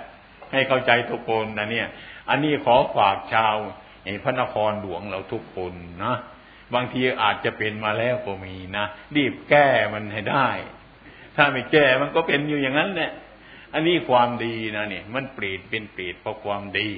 [0.52, 1.88] ให้เข้าใจทุกคนนะเนี่ย
[2.30, 3.56] อันนี้ขอฝากชาว
[4.24, 6.16] พระนครหลวงเราทุกคนนะ
[6.74, 10.50] บางทีอาจจะเป็นมาแล้วก็มีนะรีบแก้มันให้ได้
[11.36, 13.12] ถ้าไม่แก้มันก็เป็นอยู่อย่างนั้นแหละ
[13.74, 16.90] อันนี้ความดีนะเนี่ย มันเปรตเป็นเปรตเพราะความดี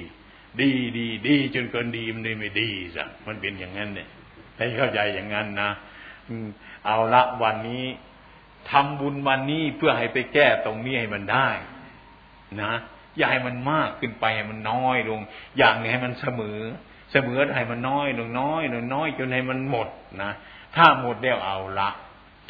[0.60, 4.08] ดีดีดีจนเกินดีมันเลยไม่ดีจ้ะมันเป็นอย่างนั้นเนี่ย
[4.56, 5.70] ให้เข้าใจอย่างนั้นนะ
[6.86, 7.84] เอาละวันนี้
[8.70, 11.48] ทำบุญวันนี้เพื่อให้ไปแก้ตรงนี้ให้มันได้
[12.62, 12.72] นะ
[13.16, 15.20] อย่าให้มันมากขึ้นไปให้มันน้อยลง
[15.58, 16.60] อย่างให้มันเสมอ
[17.14, 19.88] เสมอให้มันน้อยลงน้อยลงน้อยจนให้มันหมด
[20.22, 20.32] นะ
[20.76, 21.90] ถ้าหมดแล้วเอาละ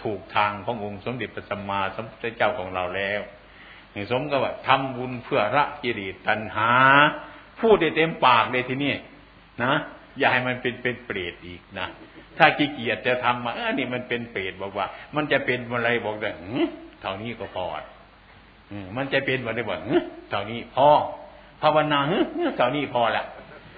[0.02, 3.20] ถูกทางขององค์สมเด็จพระสัมมาสัมพุทธเจ้าของเราแล้ว
[3.94, 6.72] นี่สมกับว่าทำบุญเพื่อละกิเลสตัณหา
[7.60, 8.92] พูดได้เต็มปากเลยทีนี้
[9.62, 9.72] นะ
[10.18, 11.86] อย่าให้มันเป็นเป็นเปรตอีกนะ
[12.38, 16.30] ถ้าขี้เกียจจะทำมาเออนี่มันเป็นเปรตบอกว่า มันจะเป็นอะไรบอกได้
[17.00, 17.66] เท่านี้ก็พอ
[18.96, 19.78] มันจะเป็นอะไรบอก
[20.30, 20.88] เท่านี้พอ
[21.62, 21.98] ภาวนา
[22.56, 23.24] เท่านี้พอละ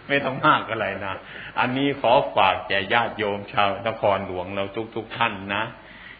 [0.08, 1.14] ไม่ต้องมากอะไรนะ
[1.60, 5.62] อันนี้ขอฝากแก่ญาติโยมชาวนครหลวงเราทุกทุกท่านนะ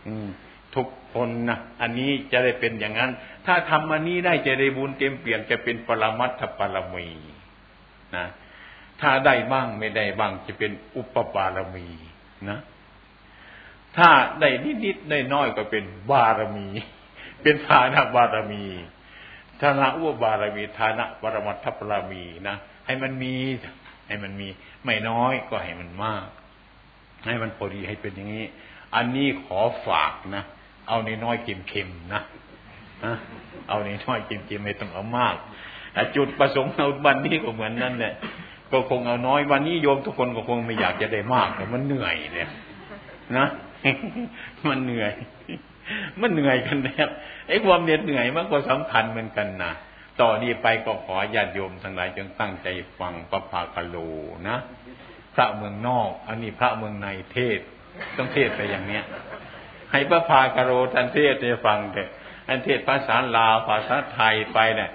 [0.07, 0.29] อืม
[0.75, 3.11] ทุกคนนะอันนี้จะได้เป็นอย่างนั้น
[3.46, 7.09] ถ้าทำอันนี้ได้จะได้บุญเต็มเปลี่ยนจะเป็นปรมัตถปรมี
[8.16, 8.27] นะ
[9.01, 11.88] ถ้าได้บ้างไม่ได้บ้างจะเป็นอุปปารมี
[12.51, 12.59] นะ
[13.96, 14.49] ถ้าได้
[14.85, 16.68] นิดๆได้น้อยก็เป็นบารมี
[17.42, 18.66] เป็นฐานะบารมี
[19.61, 23.35] ฐานะอุปบารมีฐานะปรมัตถปรมีนะให้มันมี
[24.06, 24.48] ให้มันมี
[24.84, 26.26] ไม่น้อยก็ให้มันมาก
[27.26, 28.44] ให้มันพอดีให้เป็นอย่างนี้
[28.94, 30.42] อันนี้ขอฝากนะ
[30.88, 32.22] เอาในน้อยเค็มๆนะ
[33.68, 35.36] เอาในน้อยเค็มๆไม่ต้องเอามาก
[36.16, 38.14] จุดประสงค์เอาวันนี้ก็เหมือนนั้นเนี่ย
[38.72, 42.50] ก็คงเอาน้อยวันนี้โยมทุกคนก็คงไม่อยากจะได้มากแต่มันเหนื่อยเนี่ย
[43.38, 43.46] นะ
[44.68, 45.12] มันเหนื่อย
[46.20, 47.08] มันเหนื่อยกันแล้ว
[47.48, 49.72] ไอ้ความเหน็ดเหนื่อยมันก็สำคัญเหมือนกันนะ
[50.20, 53.96] ต่อนนี้ไปก็ขอญาติโยมทั้งหลายจงตั้งใจฟังพระภาคโล
[54.48, 54.59] นะ
[55.35, 57.59] พระเมืองนอก อันนี้พระเมืองในเทศ
[58.16, 59.05] ต้องเทศไปอย่างเนี้ย
[59.92, 62.11] ให้พระภาคโลท่านเทศให้ฟังเถอะ
[62.48, 64.90] อันเทศภาษาลาวภาษาไทยไปเนี่ย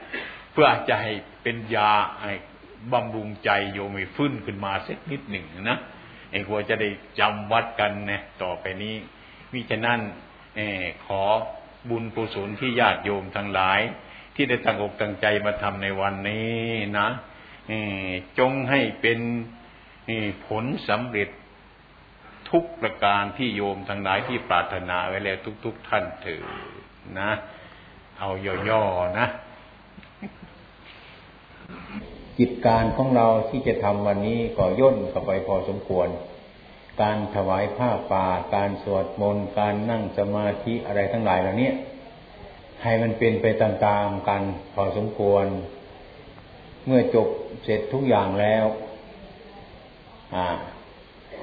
[0.52, 1.92] เพื่อจะให้เป็นยา
[2.24, 2.34] ให้
[2.94, 5.80] บำรุงใจโยมให้ฟื้นขึ้นมาสักนิดหนึ่งนะ
[6.32, 8.96] ไอ้ควรจะได้จำวัดกันนี่ยต่อไปนี้
[9.52, 10.00] มิฉะนั้น
[10.58, 10.60] อ
[11.06, 11.22] ขอ
[11.90, 13.80] บุญกุศลที่ญาติโยมทั้งหลาย
[14.36, 16.62] ที่ได้ตั้งอกตั้งใจมาทำในวันนี้
[16.98, 17.08] นะ
[18.40, 19.20] จงให้เป็น
[20.48, 21.30] ผลสำเร็จ
[22.50, 26.44] ทุกประการที่โยมทั้งหลายที่ปรารถนาไว้แล้วทุก ๆทท่านเถิด
[27.20, 27.32] นะ
[28.20, 28.30] เอา
[28.70, 29.28] ย่อๆนะ
[32.38, 36.08] กิจการของเราที่จะทำวันนี้ก็ย่นเข้าไปพอสมควร
[37.02, 41.72] การถวายผ้าป่า การสวดมนต์ การนั่งสมาธิอะไรทั้งหลายเหล่านี้
[42.84, 44.42] ให้มันเป็นไปตามๆกัน
[44.74, 45.46] พอสมควร
[46.86, 47.28] เมื่อจบ
[47.64, 48.66] เสร็จทุกอย่างแล้ว
[50.36, 50.48] อ่า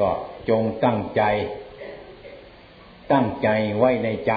[0.00, 0.10] ก็
[0.48, 1.22] จงตั้งใจ
[3.12, 3.48] ตั้งใจ
[3.78, 4.34] ไว้ในใจ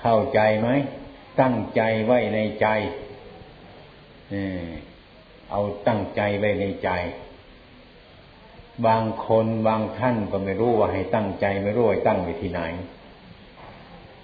[0.00, 0.68] เข้าใจไหม
[1.40, 2.66] ตั้งใจไว้ในใจ
[5.50, 6.90] เอาตั้งใจไว้ในใจ
[8.86, 12.60] บางคนบางท่านก็ไม่รู้ว่าให้ตั้งใจ ไม่รู้ว่าตั้งไว้ที่ไหน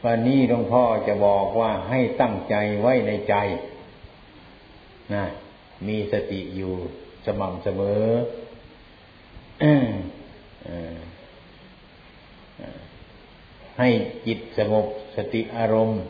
[0.04, 3.34] วันนี้หลวงพ่อจะบอกว่าให้ตั้งใจไว้ในใจ
[5.14, 5.24] นะ
[5.86, 6.72] มีสติอยู่
[7.26, 8.06] สม่ำเสมอ
[13.78, 13.88] ให้
[14.26, 16.00] จิตสงบสติอารมณ์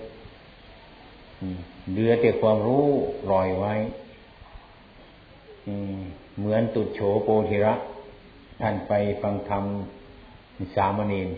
[1.90, 2.86] เหลือแต่ความรู้
[3.30, 3.74] ลอยไว้
[6.38, 7.74] เหมือนตุดโฉโปธิระ
[8.60, 9.64] ท่านไปฟังธรรม
[10.76, 11.28] สามเณร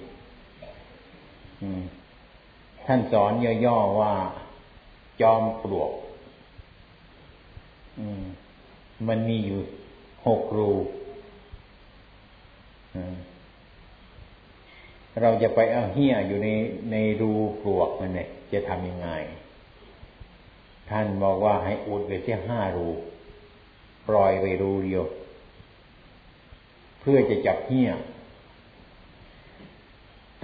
[2.91, 3.33] ท่านสอน
[3.65, 4.15] ย่อๆว่า
[5.21, 5.93] จอมปลวก
[9.09, 9.61] มันมีอยู่
[10.27, 10.71] หกรู
[15.21, 16.49] เราจะไปเอาเหี้ยอยู่ใน
[16.93, 19.09] ในรูปลวกมันเนี่ยจะทำยังไง
[20.91, 22.89] ท่านบอกว่าให้อุดไปที่ห้ารู
[24.09, 25.05] ปล่อยไปรูเดียว
[27.01, 27.91] เพื่อจะจับเหี้ย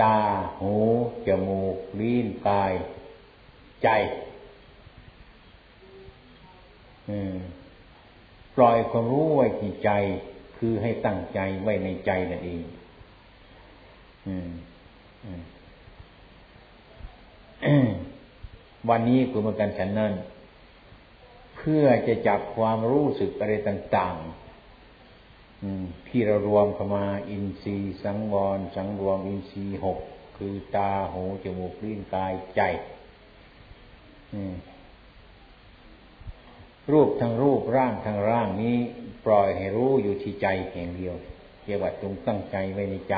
[0.01, 0.19] ตา
[0.61, 0.75] หู
[1.27, 2.73] จมูก ลิ้น กาย
[3.83, 3.89] ใจ
[8.57, 9.91] ปล่อยความรู้ไว้ที่ใจ
[10.57, 12.63] คือให้ตั้งใจไว้ในใจนั่นเอง
[18.89, 20.13] วันนี้คือมากันฉันนั้น
[21.57, 24.44] เพื่อจะจับความรู้สึกอะไรต่าง ๆ
[26.09, 29.99] ที่เรารวมเข้ามาอินทรีย์สังวร สังรวมอินทรีย์หก
[30.37, 32.61] คือตาหูจมูกลิ้นกายใจ
[36.93, 38.77] รูปทั้งรูปร่างทั้งร่างนี้
[39.25, 41.15] ปล่อยให้รู้อยู่ที่ใจแห่งเดียว
[41.63, 43.17] เกี่ยวกับจงตั้งใจไว้ในใจ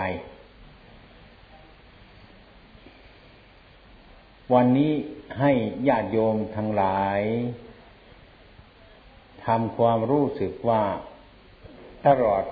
[4.55, 4.93] วันนี้
[5.41, 5.53] ให้
[5.89, 7.21] ญาติโยมทั้งหลาย
[9.47, 10.83] ทำความรู้สึกว่า
[12.07, 12.45] ตลอด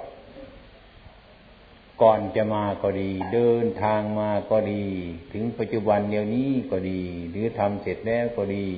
[2.03, 4.85] ก่อนจะมาก็ดี เดินทางมาก็ดี
[5.33, 8.69] ถึงปัจจุบันเดียวนี้ก็ดี หรือทำเสร็จแล้วก็ดี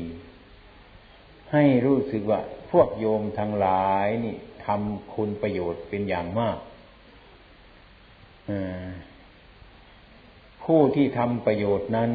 [1.52, 4.36] ให้รู้สึกว่า พวกโยมทั้งหลายนี่
[4.66, 6.58] ทำคุณประโยชน์เป็นอย่างมาก
[10.64, 12.10] ผู้ที่ทำประโยชน์นั้น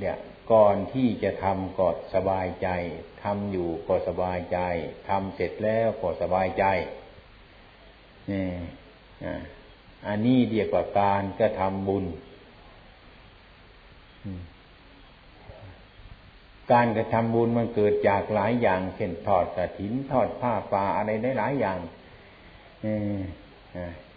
[0.00, 0.18] เนี่ย
[0.52, 2.68] ก่อนที่จะทำก็สบายใจ
[3.24, 4.58] ทำอยู่ก็สบายใจ
[5.08, 6.66] ทำเสร็จแล้วก็สบายใจ
[8.30, 8.44] นี่
[10.06, 12.04] อันนี้เรียกว่าการก็ทำบุญ
[16.72, 21.78] การกระทำบุญมันเกิดจากหลายอย่าง เช่นทอดกระถิน ทอดผ้าป่าอะไรได้หลายอย่าง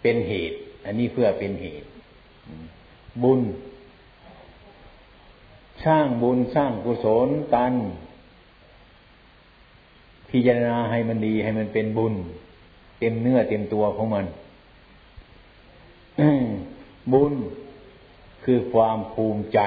[0.02, 1.88] เป็นเหตุ อันนี้เพื่อเป็นเหตุ
[3.22, 3.40] บุญ
[5.86, 7.74] สร้างบุญสร้างกุศลกัน
[10.30, 12.14] พิจารณาให้มันดีให้มันเป็นบุญ
[13.00, 14.26] เต็มเนื้อเต็มตัวของมัน
[17.12, 17.34] บุญ
[18.44, 19.60] คือความภูมิใจ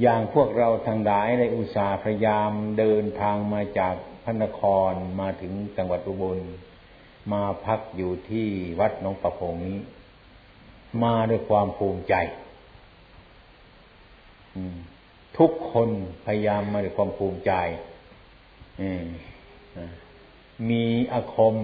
[0.00, 6.38] อย่างพวกเราทางหลายในอุตสาห์พยายามเดินทางมาจากพระนครมาถึงจังหวัดอุบล
[7.32, 8.48] มาพักอยู่ที่
[8.80, 9.78] วัดหนองประพงนี้
[11.04, 12.14] มาด้วยความภูมิใจ
[15.38, 15.88] ทุกคน
[16.24, 17.52] พยายามมาด้วยความภูมิใจ
[20.70, 21.54] มีอาคม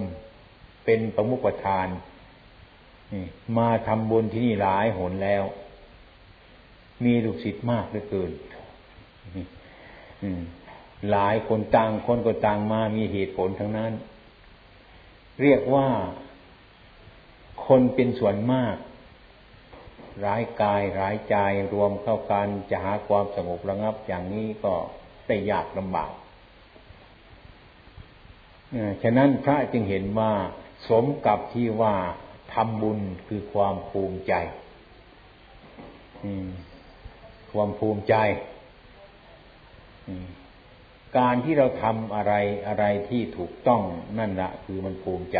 [0.85, 1.87] เป็นประมุขประธาน
[3.57, 5.43] มาทำบุญที่นี่หลายหนแล้ว
[7.03, 8.31] มีลูกศิษย์มากเหลือเกิน
[11.11, 13.91] หลายคนต่างคนก็ต่างมามีเหตุผลทั้งนั้น
[15.41, 15.87] เรียกว่า
[17.67, 18.75] คนเป็นส่วนมาก
[20.25, 21.35] ร้ายกายร้ายใจ
[21.73, 24.73] รวมเข้ากันจะหาความสงบระงับอย่างนี้ก็
[25.27, 26.11] ได้ยากลำบาก
[29.03, 30.31] ฉะนั้นพระจึงเห็นว่า
[30.89, 31.95] สมกับที่ว่า
[32.53, 34.33] ทำบุญคือความภูมิใจ
[37.51, 38.15] ความภูมิใจ
[41.17, 42.33] การที่เราทำอะไร
[42.67, 43.81] อะไรที่ถูกต้อง
[44.19, 45.39] นั่นแหละคือมันภูมิใจ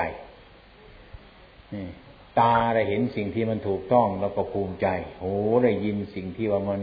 [2.39, 4.87] ตาได้เห็นสิ่งที่มันถูกต้องแล้วก็ภูมิใจ
[5.21, 6.81] หูได้ยินสิ่งที่ว่ามัน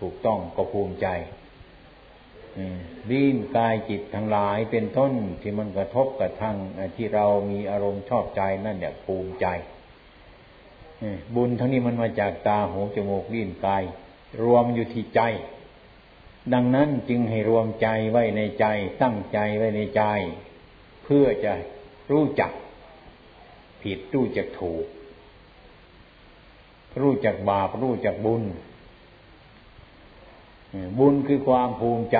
[0.00, 1.08] ถูกต้องก็ภูมิใจ
[3.10, 6.56] ลิ้นกายจิตทั้งหลายเป็นต้นที่มันกระทบกระทั่ง
[6.96, 9.46] ที่เรามีอารมณ์ชอบใจนั่นเนี่ยภูมิใจ
[11.34, 13.82] บุญทั้งนี้มันมาจากตาหูจมูกลิ้นกาย
[14.42, 15.20] รวมอยู่ที่ใจ
[16.54, 18.66] ดังนั้นจึงให้รวมใจไว้ในใจ
[19.02, 20.02] ตั้งใจไว้ในใจ
[21.04, 21.52] เพื่อจะ
[22.10, 22.52] รู้จัก
[23.82, 24.86] ผิดรู้จักถูก
[27.00, 28.42] รู้จักบาปรู้จักบุญ
[30.98, 32.18] บุญคือความภูมิใจ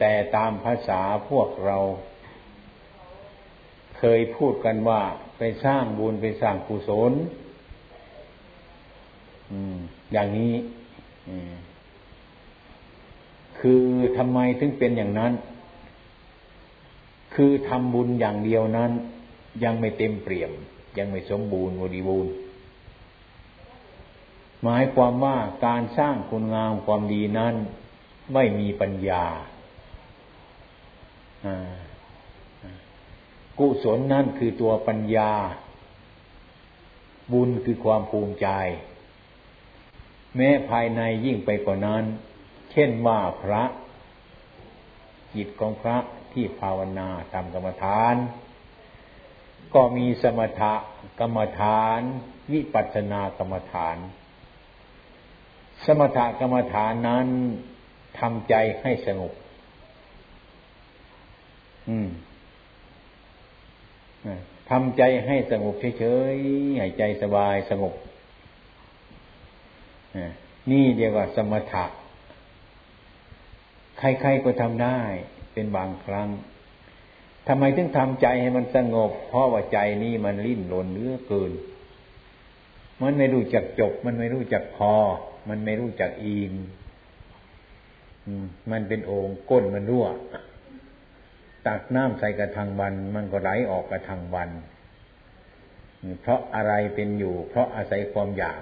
[0.00, 1.78] แต่ตามภาษาพวกเรา
[3.98, 5.02] เคยพูดกันว่า
[5.38, 7.12] ไปสร้างบุญไปสร้างกุศล
[10.12, 10.54] อย่างนี้
[13.58, 13.82] คือ
[14.16, 15.32] ทำไมถึงเป็นอย่างนั้น
[17.34, 18.90] คือทำบุญอย่างเดียวนั้น
[19.64, 20.52] ยังไม่เต็มเปี่ยม
[20.98, 22.32] ยังไม่สมบูรณ์บริบูรณ์
[24.68, 27.54] หมายความว่าการสร้างคุณงามความดีนั้น
[28.34, 29.24] ไม่มีปัญญา
[33.58, 35.32] กุศลนั่นคือตัวปัญญา
[37.32, 38.48] บุญคือความภูมิใจ
[40.36, 42.04] แม้ภายในยิ่งไปกว่านั้น
[42.72, 43.62] เช่นว่าพระ
[45.34, 45.96] จิตของพระ
[46.32, 48.14] ที่ภาวนาทำกรรมฐาน
[49.74, 50.74] ก็มีสมถะ
[51.20, 52.00] กรรมฐาน
[52.52, 53.96] วิปัสสนากรรมฐาน
[55.84, 57.26] สมถะกรรมฐานนั้น
[58.18, 59.32] ทำใจให้สงบ
[61.88, 62.08] อืม
[64.70, 67.94] ทำใจให้สงบเฉยๆให้ใจสบายสงบ
[70.70, 71.84] นี่เดียวกับสมถะ
[73.98, 75.00] ใครๆก็ทำได้
[75.52, 76.28] เป็นบางครั้ง
[77.46, 81.52] ทำไมถึงทำใจให้มันสงบ เพราะว่าใจนี่มันลิ้นหลนเนื้อเกิน
[83.02, 84.94] มันไม่รู้จักจบ มันไม่รู้จักพอ
[85.48, 86.54] มันไม่รู้จักอิน
[88.70, 90.06] มันเป็นโอ่งก้นมันรั่ว
[91.66, 94.50] ตักน้ำใส่กระทังวัน มันก็ไหลออกกระทังวัน
[96.20, 98.60] เพราะอะไรเป็นอยู่ เพราะอาศัยความอยาก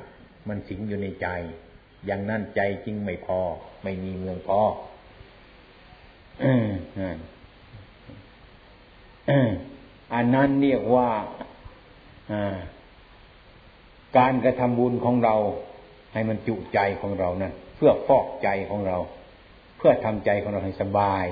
[0.49, 1.29] มันสิงอยู่ในใจ
[2.07, 3.41] อย่างนั้นใจจริงไม่พอ
[3.83, 4.61] ไม่มีเมืองพอ
[10.15, 11.09] อันนั้นเรียกว่า
[14.19, 15.37] การกระทำบุญของเรา
[16.15, 18.97] ให้มันจุใจของเรานะั้นเพื่อฟอกใจของเรา
[19.77, 21.27] เพื่อทำใจของเราให้สบาย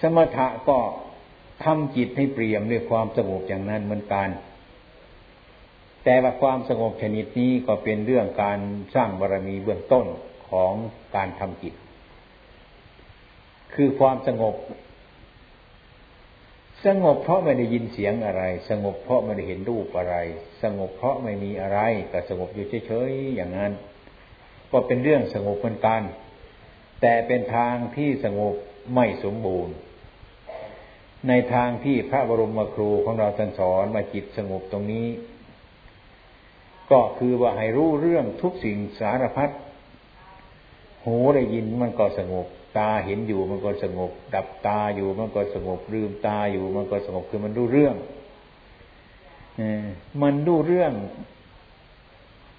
[0.00, 0.78] สมถะก็
[1.64, 4.28] ทำจิตให้เปรียมด้วยความสงบอย่างนั้นเหมือนกัน
[6.04, 8.58] แต่ว่าความสงบชนิดนี้ก็เป็นเรื่องการ
[8.94, 10.06] สร้างบารรมีเบื้องต้น
[10.50, 10.72] ของ
[11.16, 11.74] การทำจิต
[13.74, 14.54] คือความสงบ
[16.86, 20.16] สงบเพราะไม่ได้ยินเสียงอะไร สงบเพราะไม่ได้เห็นรูปอะไร
[20.62, 21.78] สงบเพราะไม่มีอะไร
[22.12, 23.72] ก็สงบอยู่เฉยๆอย่างนั้น
[24.70, 26.02] ก็เป็นเรื่องสงบเหมือนกัน
[27.00, 28.54] แต่เป็นทางที่สงบ
[28.94, 29.74] ไม่สมบูรณ์
[31.28, 35.06] ในทางที่พระบรมครูของเราท่านสอนมาจิตสงบตรงนี้
[36.90, 39.50] ก็คือว่าให้รู้เรื่องทุกสิ่งสารพัด
[41.04, 47.96] หูได้ยินมันก็สงบ ตาเห็นอยู่มันก็สงบ ดับตาอยู่มันก็สงบลืมตาอยู่มันก็สงบคือมันรู้เรื่อง
[50.22, 50.92] มันรู้เรื่อง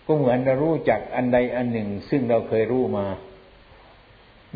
[0.06, 3.06] ก็เหมือนเรารู้จักอันใดอันหนึ่ง ซึ่งเราเคยรู้มา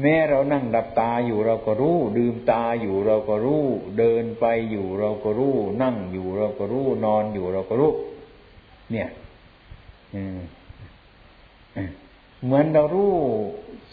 [0.01, 3.63] แม้เรานั่งดับตาอยู่เราก็รู้ดื่มตาอยู่เราก็รู้
[3.97, 7.93] เดินไปอยู่เราก็รู้ นั่งอยู่เราก็รู้ นอนอยู่เราก็รู้
[8.91, 9.09] เนี่ย
[12.43, 13.13] เหมือนเรารู้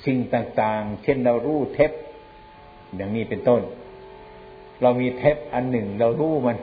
[0.05, 1.93] สิ่งต่างๆ เช่นเรารู้เทป
[2.97, 3.63] อย่างนี้เป็นต้น
[4.83, 6.59] เรามีเทปอันหนึ่งเรารู้มัน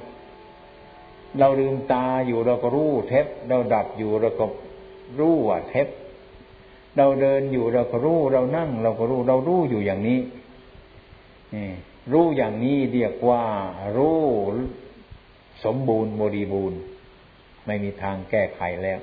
[1.39, 4.45] เราลืมตาอยู่เราก็รู้เทปเราดับอยู่เราก็
[5.19, 5.87] รู้ว่าเทป
[6.97, 10.19] เราเดินอยู่เราก็รู้เรานั่ง เราก็รู้เรารู้อยู่อย่างนี้
[12.11, 13.43] รู้อย่างนี้เรียกว่า
[13.97, 14.19] รู้
[15.63, 16.79] สมบูรณ์บริบูรณ์
[17.65, 18.99] ไม่มีทางแก้ไขแล้ว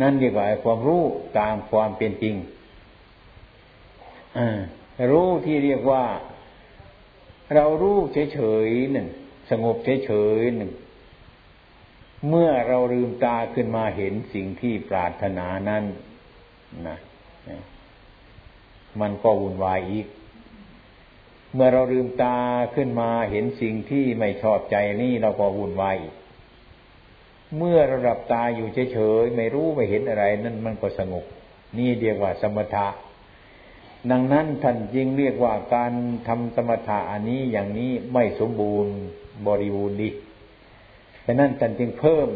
[0.00, 1.02] นั่นเรีกว่าความรู้
[1.38, 2.34] ตามความเป็นจริง
[5.10, 6.04] รู้ที่เรียกว่า
[7.54, 7.98] เรารู้
[8.32, 9.08] เฉยๆหนึ่ง
[9.50, 10.72] สงบเฉยๆหนึ่ง
[12.28, 15.84] เมื่อเราลืมตาขึ้นมาเห็นสิ่งที่ปรารถนานั้น
[16.88, 16.98] นะ
[19.00, 20.06] มันก็วุ่นวายอีก
[21.54, 22.38] เมื่อเราลืมตา
[22.74, 26.14] ขึ้นมาเห็นสิ่งที่ไม่ชอบใจนี่เราก็วุ่นวายอีก
[27.56, 31.24] เมื่อระดับตาอยู่เฉยๆไม่รู้ไม่เห็นอะไร นั่นมันก็สงบ
[31.78, 32.88] นี่เรียกว่าสมถะ
[34.10, 35.92] ดังนั้นท่านจึงเรียกว่าการ
[36.28, 38.94] ทำสมถะอันนี้อย่างนี้ไม่สมบูรณ์
[39.46, 40.10] บริบูรณ์ดี
[41.24, 42.28] ดังนั้นท่านจึงเพิ่ม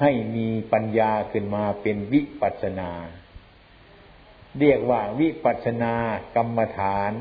[0.00, 2.90] ให้มีปัญญาขึ้นมาเป็นวิปัสนา
[4.60, 5.94] เรียกว่าวิปัสนา
[6.36, 7.12] กรรมฐาน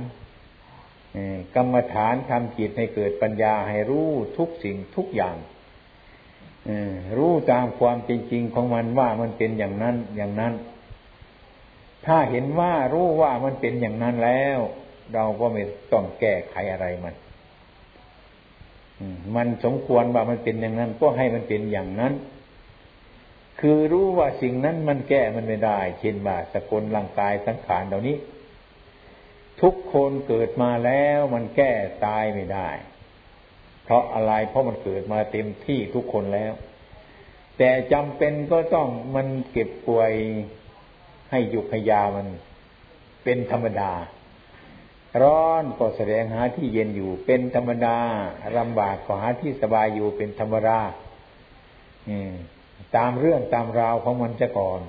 [1.55, 5.35] กรรมฐานทำจิตให้เกิดปัญญาให้รู้ทุกสิ่งทุกอย่าง
[7.17, 10.53] รู้ตามความเป็นจริงของมันว่ามันเป็นอย่างนั้นอย่างนั้น
[12.05, 14.59] ถ้าเห็นว่ารู้ว่ามันเป็นอย่างนั้นแล้ว
[15.13, 17.15] เราก็ไม่ต้องแก้ไขอะไรมัน
[19.35, 22.13] มันสมควรว่ามันเป็นอย่างนั้น ก็ให้มันเป็นอย่างนั้น
[23.59, 28.17] คือรู้ว่าสิ่งนั้นมันแก้มันไม่ได้ เช่นว่าสกุลร่างกายสังขารเหล่านี้
[29.61, 31.71] ทุกคนเกิดมาแล้วมันแก้
[32.05, 32.69] ตายไม่ได้
[33.83, 36.53] เพราะอะไร เพราะมันเกิดมาเต็มที่ทุกคนแล้ว
[37.57, 40.11] แต่จำเป็นก็ต้องมันเก็บป่วย
[41.31, 42.27] ให้ยุกให้ยามัน
[43.23, 43.91] เป็นธรรมดา
[45.23, 47.97] ร้อนก็แสดงหาที่เย็นอยู่เป็นธรรมดา
[48.57, 50.77] ลำบากก็หาที่สบายอยู่เป็นธรรมดา
[52.95, 54.81] ตามเรื่องตามราวของมันจะก่อน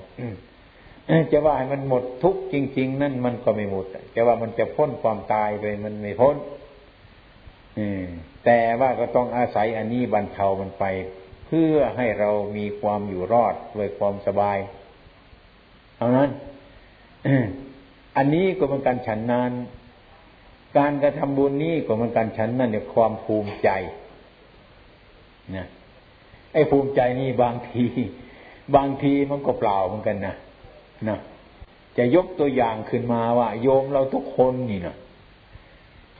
[1.31, 3.85] จะว่าให้มันหมดทุกจริง ๆ นั่นมันก็ไม่หมด
[4.15, 6.35] จะว่ามันจะพ้นความตายไปมันไม่พ้น
[8.45, 10.85] แต่ว่าก็ต้องอาศัยอันนี้บรรเทามันไป
[11.47, 14.57] เพื่อให้เรามีความอยู่รอดด้วยความสบาย
[15.97, 16.29] เอานั้น
[18.17, 19.51] อันนี้ก็เป็นการฉันนั้น
[20.77, 23.69] การกระทำบุญนี้ก็เป็นการฉันนั่นเนี่ยความภูมิใจ
[25.55, 25.67] นะ
[26.53, 27.85] ไอ้ภูมิใจนี่บางที
[28.75, 30.35] บางทีมันก็เปล่าเหมือนกันนะ
[31.07, 31.17] นะ
[31.97, 34.95] จะยกตัวอย่างขึ้นมาว่า โยมเราทุกคนนี่นะ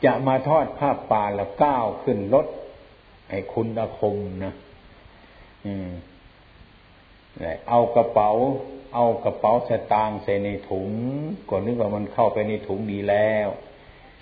[0.06, 2.48] จะมาทอดผ้าป่าแล้วก้าวขึ้นรถ
[3.30, 4.54] ไอ้คุณอาคมนะ
[5.66, 5.90] อืม
[7.70, 8.32] เอากระเป๋า
[8.96, 10.90] เอากระเป๋าสตางค์ใส่ในถุง
[11.50, 13.48] ก็นึกว่ามันเข้าไปในถุงดีแล้ว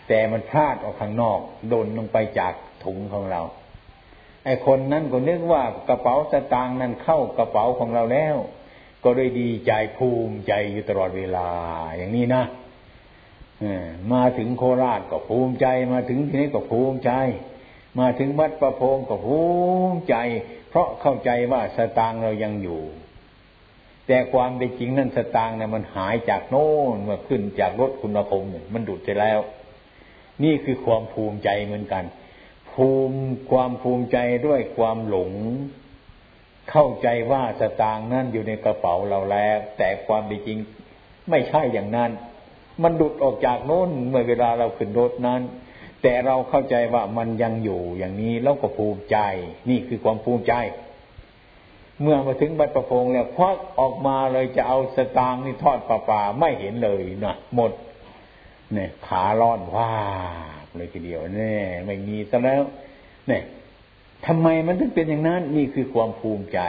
[0.08, 2.54] แต่มันพลาดออกข้างนอกโดนลงไปจาก
[2.84, 3.42] ถุงของเรา
[4.46, 8.36] ไอ้คนนั้นก็นึกว่ากระเป๋าสตางค์นั้นเข้ากระเป๋าของเราแล้ว
[9.04, 11.50] ก็เลยดีใจภูมิใจอยู่ตลอดเวลา
[11.98, 12.44] อย่างนี้นะ
[14.14, 17.12] มาถึงโคราชก็ภูมิใจ มาถึงที่นี้ก็ภูมิใจ
[18.00, 19.40] มาถึงวัดประพงก็ภู
[19.92, 20.16] มิใจ
[20.70, 22.82] เพราะเข้าใจว่าสตางเรายังอยู่
[24.08, 29.40] แต่ความเป็นจริงนั่นสตางเนี่ยมันหายจากโน่นมาขึ้นจากรถคุณภมเนี่ยมันดุดไปแล้ว
[30.44, 32.04] นี่คือความภูมิใจเหมือนกัน
[32.72, 33.20] ภูมิ
[33.52, 35.32] ความภูมิใจด้วยความหลง
[36.70, 40.58] เข้าใจว่าสตางนั่นอยู่ในกระเป๋าเราแล้ว แต่ความเป็นจริง
[41.30, 42.12] ไม่ใช่อย่างนั้น
[42.82, 45.42] มันดุดออกจากโน้นเมื่อเวลาเราขึ้นรถนั้น
[46.02, 49.18] แต่เราเข้าใจว่ามันยังอยู่อย่างนี้แล้วก็ภูมิใจ
[49.70, 50.54] นี่คือความภูมิใจ
[52.02, 57.72] เมื่อมาถึงบัดประพงแล้วควักออกมาเลยจะเอาสตางค์นี่ทอดป่าป่าไม่เห็นเลยนะหมด
[58.74, 59.92] เนี่ยขาร้อนว่า
[60.76, 62.64] เลยทีเดียวเนี่ยไม่มีซะแล้ว
[63.28, 63.44] เนี่ย
[64.26, 66.60] ทำไมมันถึงเป็นอย่างนั้น นี่คือความภูมิใจ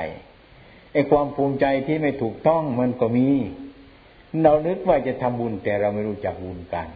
[0.92, 3.28] ไอ้ความภูมิใจที่ไม่ถูกต้องมันก็มี
[4.42, 6.88] เรานึกว่าจะทำบุญแต่เราไม่รู้จักบุญกัน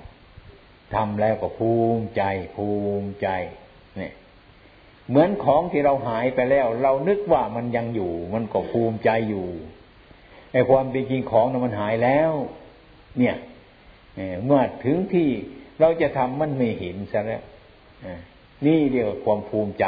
[0.95, 2.23] ทำแล้วก็ภูมิใจ
[2.57, 2.69] ภู
[3.03, 3.29] มิใจ
[3.97, 4.13] เนี่ย
[5.09, 9.47] เหมือนของที่เราหายไปแล้ว เรานึกว่ามันยังอยู่ มันก็ภูมิใจอยู่
[10.53, 12.33] ไอ้ความเป็นจริงของนั้นมันหายแล้ว
[13.19, 13.37] เนี่ย
[14.45, 15.29] เมื่อถึงที่
[15.81, 17.43] เราจะทำมันไม่เห็นซะแล้ว
[18.67, 19.87] นี่เดียวความภูมิใจ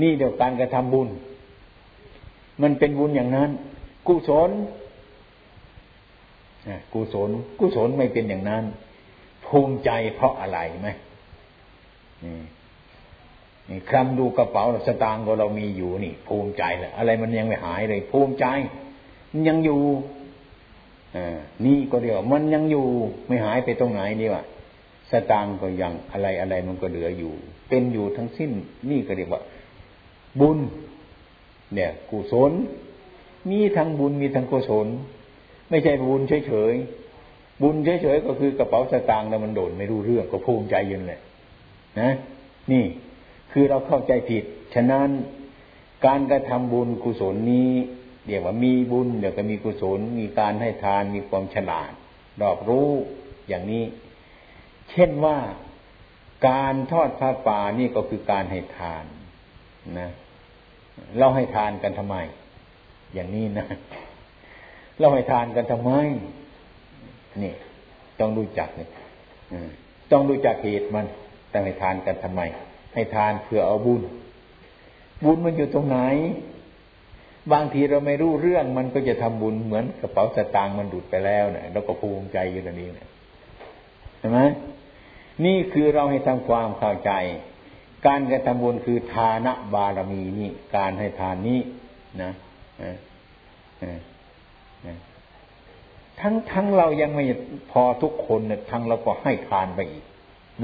[0.00, 1.08] นี่เดียวการกระทำบุญ
[2.62, 3.50] มันเป็นบุญอย่างนั้น
[4.06, 4.50] กุศล
[6.92, 8.64] กุศลกุศลไม่เป็นอย่างนั้น
[9.46, 10.88] ภูมิใจเพราะอะไรไหม
[13.68, 18.46] นี่คลำดูกระเป๋าสตางค์ของเรามีอยู่นี่ ภูมิใจแหละอะไรมันยังไม่หายเลย ภูมิใจ
[19.32, 19.82] มันยังอยู่
[21.16, 21.18] อ
[21.66, 22.86] นี่ก็เดียว มันยังอยู่
[23.26, 24.44] ไม่หายไปตรงไหนนี่วะ
[25.10, 27.32] สตางค์ก็ยังอะไรอะไรมันก็เหลืออยู่
[27.68, 28.50] เป็นอยู่ทั้งสิ้น
[28.90, 29.42] นี่ก็เรียกว่า
[30.40, 30.58] บุญ
[31.74, 32.52] เนี่ย กุศล
[33.50, 34.86] มีทั้งบุญมีทั้งกุศล
[35.74, 41.20] ไม่ใช่บุญเฉยๆบุญเฉยๆก็คือกระเป๋าสตางค์แล้วมันโดนไม่รู้เรื่องก็ภูมิใจยืนเลย
[42.00, 42.10] นะ
[42.72, 42.84] นี่
[43.52, 44.44] คือเราเข้าใจผิด
[44.74, 45.08] ฉะนั้น
[46.06, 47.70] การกระทำบุญกุศลนี้
[48.26, 51.92] เรียกว่ามีบุญเดี๋ยวก็มีกุศล มีการให้ทานมีความฉลาด
[52.40, 52.90] รอบรู้
[53.48, 53.84] อย่างนี้
[54.90, 55.38] เช่นว่า
[56.48, 59.04] การทอดผ้าป่านี่ก็คือการให้ทาน
[59.98, 60.10] นะ
[61.18, 62.16] เราให้ทานกันทำไม
[63.14, 63.66] อย่างนี้นะ
[64.98, 65.90] เราให้ทานกันทำไม
[67.42, 67.54] นี่
[68.20, 68.90] ต้องรู้จักเนี่ย
[70.10, 71.06] ต้องรู้จักเหตุมัน
[71.52, 72.40] ต้องให้ทานกันทำไม
[72.94, 74.02] ให้ทานเพื่อเอาบุญ
[75.24, 75.98] บุญมันอยู่ตรงไหน
[77.52, 83.08] บางทีเราไม่รู้เรื่องมันก็จะทำบุญเหมือนกระเป๋าสตางค์มันดูดไปแล้วเนี่ยเราก็ภูมิใจอยู่ตรงนี้เนี่ย
[84.18, 84.40] ใช่ไหม
[85.44, 87.12] นี่คือเราให้ทำความเข้าใจ
[88.06, 91.60] การกระทำบุญคือทานบารมีนี่ การให้ทานนี้
[92.22, 92.30] นะ
[92.82, 93.98] อ่า
[96.20, 97.24] ทั้งทั้งเรายังไม่
[97.72, 100.04] พอทุกคนเนี่ยทั้งเราก็ให้ทานไปอีก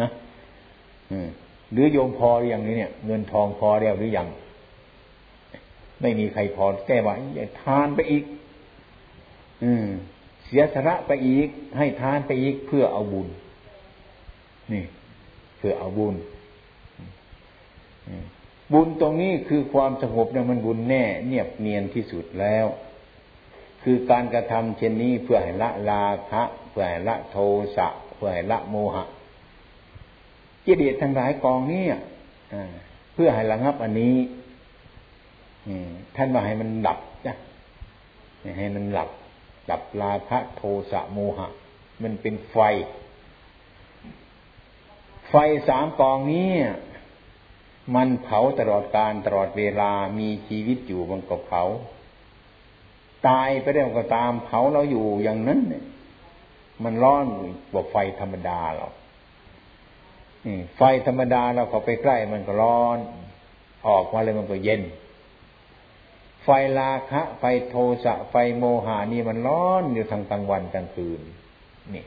[0.00, 0.10] นะ
[1.72, 4.28] หรือโยมพอหรือยังนี้เนี่ย เงินทองพอแล้วหรือยัง
[6.00, 7.14] ไม่มีใครพอแก้ว่า
[7.62, 8.24] ทานไปอีก
[9.64, 9.86] อืม
[10.44, 11.48] เสียสละไปอีก
[11.78, 13.28] ให้ทานไปอีกเพื่อเอาบุญ
[14.72, 14.84] นี่
[15.58, 16.14] เพื่อเอาบุญ
[18.72, 22.66] บุญตรงนี้คือความสงบเนี่ยมันบุญแน่ เนียบเนียนที่สุดแล้ว
[23.82, 27.36] คือการกระทำเช่นนี้เพื่อให้ละราคะเพื่อให้ละโท
[27.76, 29.04] สะเพื่อให้ละโมหะ
[30.66, 31.84] กิเลสทั้งหลายกองนี้
[33.14, 34.14] เพื่อให้ระงับอันนี้
[36.16, 37.34] ท่านว่าให้มันหลับจ้ะ
[38.58, 39.10] ให้มันหลับ
[39.70, 41.48] ดับราคะโทสะโมหะ
[42.02, 42.56] มันเป็นไฟ
[45.28, 45.34] ไฟ
[45.68, 46.50] สามกองนี้
[47.94, 51.62] มันเผาตลอดการตลอดเวลามีชีวิตอยู่มันก็เผา
[53.28, 55.84] ตายไปแล้วก็ตามเผาเราอยู่อย่างนั้นเนี่ย
[56.84, 57.26] มันร้อน
[57.70, 58.92] กว่าไฟธรรมดาหรอก
[60.76, 62.98] ไฟธรรมดาเราเข้าไปใกล้มันก็ร้อน
[63.88, 64.82] ออกมาเลยมันก็เย็น
[66.44, 66.48] ไฟ
[66.78, 71.20] ราคะ ไฟโทสะ ไฟโมหานี่มันร้อนอยู่ทั้งกลางวันกลางคืน
[71.94, 72.04] นี่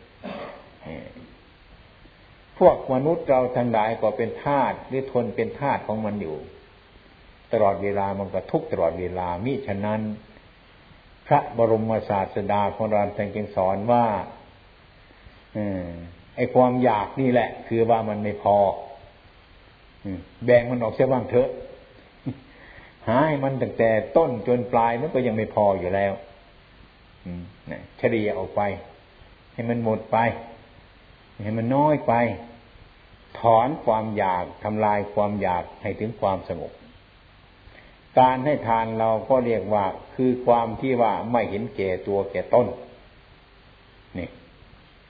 [2.57, 6.37] พวกมนุษย์เราทั้งหลายก็เป็นทาสหรือทนเป็นทาสของมันอยู่
[7.51, 10.01] ตลอดเวลามันก็ทุกตลอดเวลามิฉะนั้น
[11.27, 14.05] พระบรมศาสดาของเราท่านจึงสอนว่า
[16.35, 18.57] ไอ้ความอยากนี่แหละ คือว่ามันไม่พอ
[20.45, 21.49] แบ่งมันออกเสียบ้างเถอะ
[23.07, 26.13] หาให้มันตั้งแต่ต้นจนปลายมันก็ยังไม่พออยู่แล้ว
[27.97, 28.61] เฉลี่ยออกไป
[29.53, 30.17] ให้มันหมดไป
[31.43, 32.13] ให้มันน้อยไป
[33.39, 36.71] ถอนความอยากทำลายความอยากให้ถึงความสงบ
[38.19, 39.85] การให้ทานเราก็เรียกว่า
[40.15, 42.67] คือความที่ว่าไม่เห็นแก่ตัวแก่ต้น
[44.17, 44.29] นี่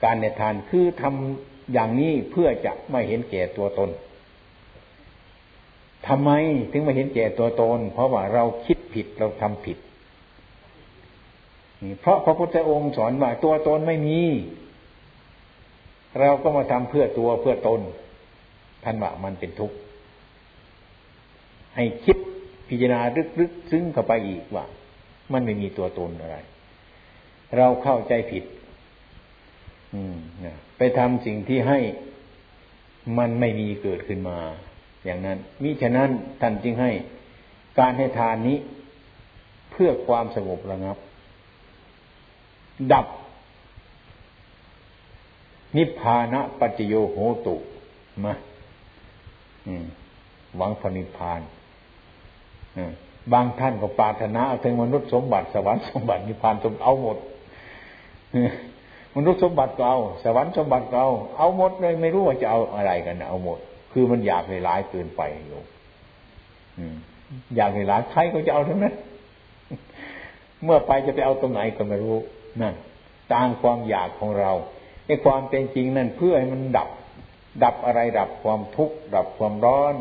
[0.02, 3.90] การในทานคือทำอย่างนี้เพื่อจะไม่เห็นแก่ตัวตน
[6.06, 6.30] ทำไม
[6.72, 9.78] ถึงไม่เห็นแก่ตัวตน เพราะว่าเราคิดผิดเราทำผิด
[12.00, 14.20] เพราะพระพุทธองค์สอนว่าตัวตนไม่มี
[16.20, 17.80] เราก็มาทำเพื่อตัวเพื่อตน
[18.84, 19.76] ท่านว่ามันเป็นทุกข์
[21.76, 22.16] ให้คิด
[22.68, 23.00] พิจารณา
[23.40, 24.64] ลึกๆซึ้งเข้าไปอีกว่า
[25.32, 26.36] มันไม่มีตัวตนอะไร
[27.56, 28.44] เราเข้าใจผิด
[30.76, 31.78] ไปทำสิ่งที่ให้
[33.18, 34.38] มันไม่มีเกิดขึ้นมา
[35.04, 36.10] อย่างนั้นมิฉะนั้น
[36.40, 36.90] ท่านจึงให้
[37.78, 38.58] การให้ทานนี้
[39.70, 40.96] เพื่อความสงบระงับ
[42.92, 43.06] ดับ
[45.76, 47.56] นิพพานะปัจโยโหตุ
[48.24, 48.34] มา
[50.56, 51.40] หวังพนิพพาน
[53.32, 57.18] บางท่านก็ปรารถนาถึงมนุษย์สมบัติสวรรค์สมบัตินิพพานสมเอาหมด
[59.16, 63.58] มนุษย์สมบัติก็เอาสวรรค์สมบัติก็เอาเอาหมดเลยไม่รู้ว่าจะเอาอะไรกันเอาหมด
[63.92, 65.66] คือมันอยากในหลายเกินไปโยม
[67.56, 68.94] อยากในหลายใครก็จะเอาทั้งนั้น
[70.64, 72.16] เมื่อไปจะไปเอาตรงไหนก็ไม่รู้
[72.60, 72.74] นั่น
[73.32, 74.52] ตามความอยากของเรา
[75.06, 76.88] ในความเป็นจริงนั่นเพื่อให้มันดับ
[77.64, 79.94] ดับอะไรดับความทุกข์ดับความร้อน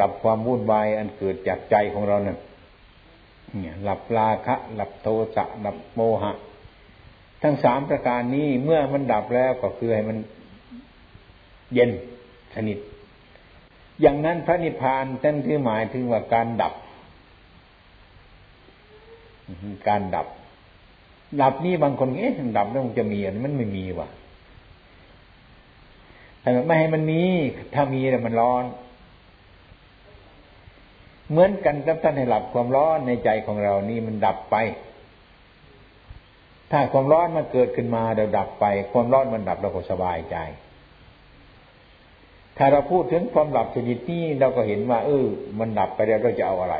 [0.00, 2.38] ดับความวุ่นวายอันเกิดจากใจของเรานั่น
[3.60, 6.32] เนี่ยหลับราคะ หลับโทสะหลับโมหะ
[7.42, 10.18] ทั้งสามประการนี้เมื่อมันดับแล้วก็คือให้มัน
[11.74, 11.90] เย็น
[12.54, 12.78] สนิท
[14.00, 16.74] อย่างนั้นพระนิพพานท่านคือหมายถึงว่าการดับ
[19.88, 20.26] การดับ
[21.42, 24.08] ดับนี่บางคนเอ๊ะดับแล้วมันจะมีอันมันไม่มีว่ะ
[26.40, 27.20] แต่ไม่ให้มันมี
[27.74, 28.64] ถ้ามีแต่มันร้อน
[31.32, 34.56] เหมือนกันกับท่านให้หลับความร้อนในใจของเรานี่มันดับไป
[36.70, 40.36] ถ้าความร้อนมันเกิดขึ้นมาเดี๋ยวดับไป ความร้อนมันดับเราก็สบายใจ
[42.56, 45.26] ถ้าเราพูดถึงความดับชนิดนี้เราก็เห็นว่าเออ
[45.58, 46.76] มันดับไปแล้วเราจะเอาอะไร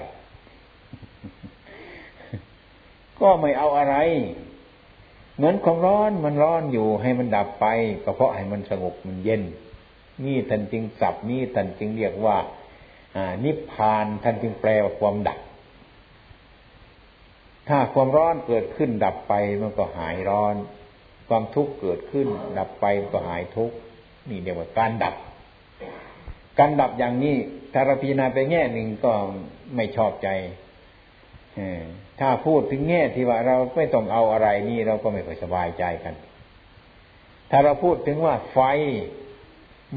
[3.20, 3.96] ก็ไม่เอาอะไร
[5.36, 7.66] เหมือนความร้อนมันร้อนอยู่ให้มันดับไป
[8.04, 9.42] ก็เพราะให้มันสงบมันเย็น
[10.24, 12.36] นี่ท่านจึงสับนี่ท่านจึงเรียกว่า
[13.44, 15.38] นิพพานท่านจึงแปลว่าความดับ
[17.68, 20.54] ถ้าความร้อนเกิดขึ้นดับไปมันก็หายร้อน
[21.28, 22.26] ความทุกข์เกิดขึ้น
[22.58, 23.76] ดับไปก็หายทุกข์
[24.28, 25.14] นี่เรียกว่าการดับ
[26.58, 27.36] การดับอย่างนี้
[27.72, 29.12] ถ้าเราพิจารณาไปแง่หนึ่งก็
[29.76, 30.28] ไม่ชอบใจ
[32.20, 36.14] ถ้าพูดถึงแง่ที่ว่าเราไม่ต้องเอาอะไรนี่เราก็ไม่ค่อยสบายใจกัน
[37.50, 38.58] ถ้าเราพูดถึงว่าไฟ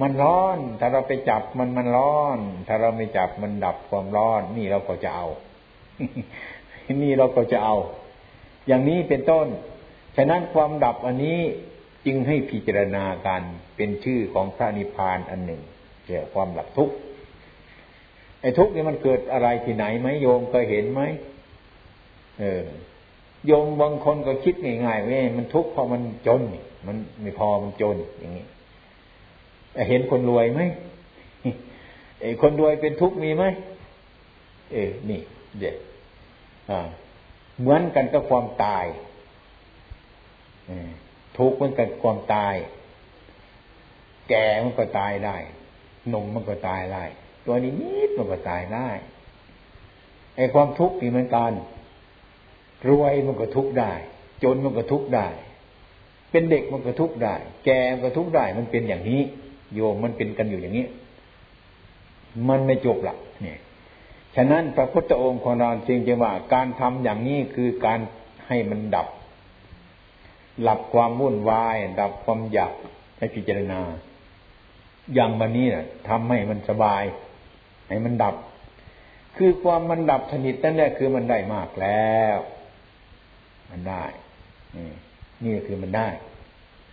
[0.01, 2.37] มันร้อน ถ้าเราไปจับมันมันร้อน
[2.67, 5.27] ถ้าเราไม่จับมันดับความร้อน นี่เราก็จะเอา
[7.03, 7.75] นี่เราก็จะเอา
[8.67, 9.47] อย่างนี้เป็นต้น
[10.17, 11.39] ฉะนั้นความดับอันนี้
[12.05, 13.41] จึงให้พิจารณากัน
[13.75, 15.61] เป็นชื่อของพระนิพพานอันหนึ่ง
[16.05, 16.95] เกี่ยวความดับทุกข์
[18.41, 21.01] ไอ้ทุกข์นี่มันเกิดอะไรที่ไหนไหมโยมเคยเห็นไหม
[22.39, 22.63] เออ
[23.45, 26.41] โยมบางคนก็คิดง่ายๆว่ามันทุกข์เพราะมันจน
[26.87, 28.45] มันไม่พอมันจนอย่างนี้
[29.89, 30.61] เห็นคนรวยไหม
[32.21, 33.43] ไอ้คนรวยเป็นทุกข์มีไหม
[34.71, 35.21] เออนี่
[35.59, 35.75] เด็ด
[37.59, 38.85] เหมือนกันกับความตาย
[41.37, 42.55] ทุกข์เหมือนกันความตาย
[44.29, 45.37] แก่มันก็ตายได้
[46.09, 47.03] หนุ่มมันก็ตายได้
[47.45, 48.89] ตัวนี้นิดมันก็ตายได้
[50.35, 51.51] ไอ้ความทุกข์นี่เหมือนกัน
[52.89, 53.93] รวยมันก็ทุกข์ได้
[54.43, 55.27] จนมันก็ทุกข์ได้
[56.31, 59.21] เป็นเด็กมันก็ทุกข์ได้ แก่มันก็ทุกข์ได้ มันเป็นอย่างนี้
[59.75, 60.85] โยมมันเป็นกันอยู่อย่างนี้
[62.49, 63.59] มันไม่จบละเนี่ย
[64.35, 67.99] ฉะนั้นพระพุทธองค์ของเราจริงจะว่าการทำอย่างนี้คือการ
[68.47, 69.07] ให้มันดับ
[70.61, 72.73] หลับความวุ่นวาย ดับความอยาก
[73.17, 73.81] ให้พิจารณา
[75.13, 77.03] อย่างวันนี้นะ่ะทำให้มันสบาย
[77.87, 78.35] ให้มันดับ
[79.37, 82.37] คือความมันดับสนิทนั่นแหละคือมันได้มากแล้ว
[83.69, 84.03] มันได้
[84.75, 84.87] นี่
[85.43, 86.07] นี่คือมันได้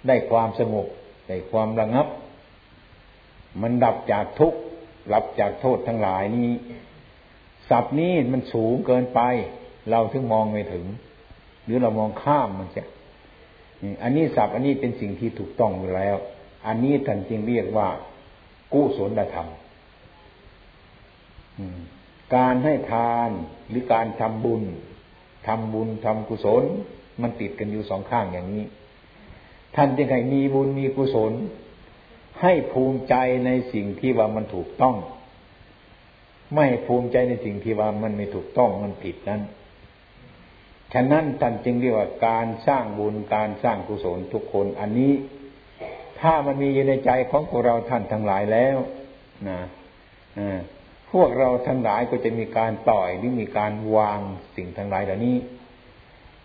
[0.08, 0.86] ได้ความสงบ
[1.28, 2.06] ได้ความระงับ
[3.60, 4.58] มันดับจากทุกข์
[5.12, 6.50] รับจากโทษทั้งหลายนี้
[7.70, 9.20] ศัพท์นี้มันสูงเกินไป
[9.90, 10.86] เราถึงมองไม่ถึง
[11.64, 12.82] หรือเรามองข้ามมันจะ
[14.02, 16.16] อันนี้ศัพท์อันนี้เป็นสิ่งที่ถูกต้องอยู่แล้ว
[16.66, 17.88] อันนี้ท่านจึงเรียกว่า
[18.72, 19.48] กุศลธรรม
[22.34, 23.30] การให้ทาน
[23.68, 24.62] หรือการทำบุญ
[25.46, 26.64] ทำบุญทำกุศล
[27.22, 28.64] มันติดกันอยู่สองข้างอย่างนี้
[29.76, 31.32] ท่านจึงให้มีบุญมีกุศล
[32.40, 33.14] ให้ภูมิใจ
[33.46, 34.96] ในสิ่งที่ว่ามันถูกต้อง
[36.54, 39.42] ไม่ภูมิใจในสิ่งที่ว่ามันไม่ถูกต้องมันผิดนั้น
[40.92, 45.12] ฉะนั้นท่านจึงเรียกว่าการสร้างบุญการสร้างกุศลทุกคน อันนี้
[46.20, 48.76] ถ้ามันมีอยู่ในใจของพวกเราท่านทั้งหลายแล้ว
[49.48, 49.60] นะ
[51.12, 54.20] พวกเราทั้งหลายก็จะมีการปล่อยหรือมีการวาง
[54.56, 55.36] สิ่งทั้งหลายเหล่านี้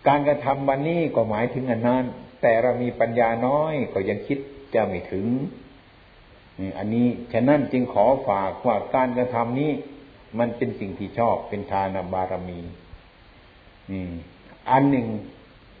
[0.08, 2.04] การกระทำวันนี้ก็หมายถึงอันนั้น
[2.42, 4.38] แต่เรามีปัญญาน้อยก็ยังคิด
[4.74, 5.26] จะไม่ถึง
[6.78, 9.70] อันนี้ฉะนั้นจึงขอฝากว่าการกระทำนี้
[10.38, 12.60] มันเป็นสิ่งที่ชอบเป็นทานบารมี
[14.70, 15.06] อันหนึ่ง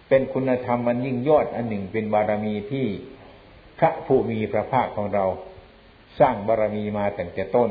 [0.08, 2.86] เป็นคุณธรรมมันยิ่งยอด อันหนึ่งเป็นบารมีที่
[3.78, 5.26] พระผู้มีพระภาคของเรา
[6.20, 7.70] สร้างบารมีมาตั้งแต่ต้น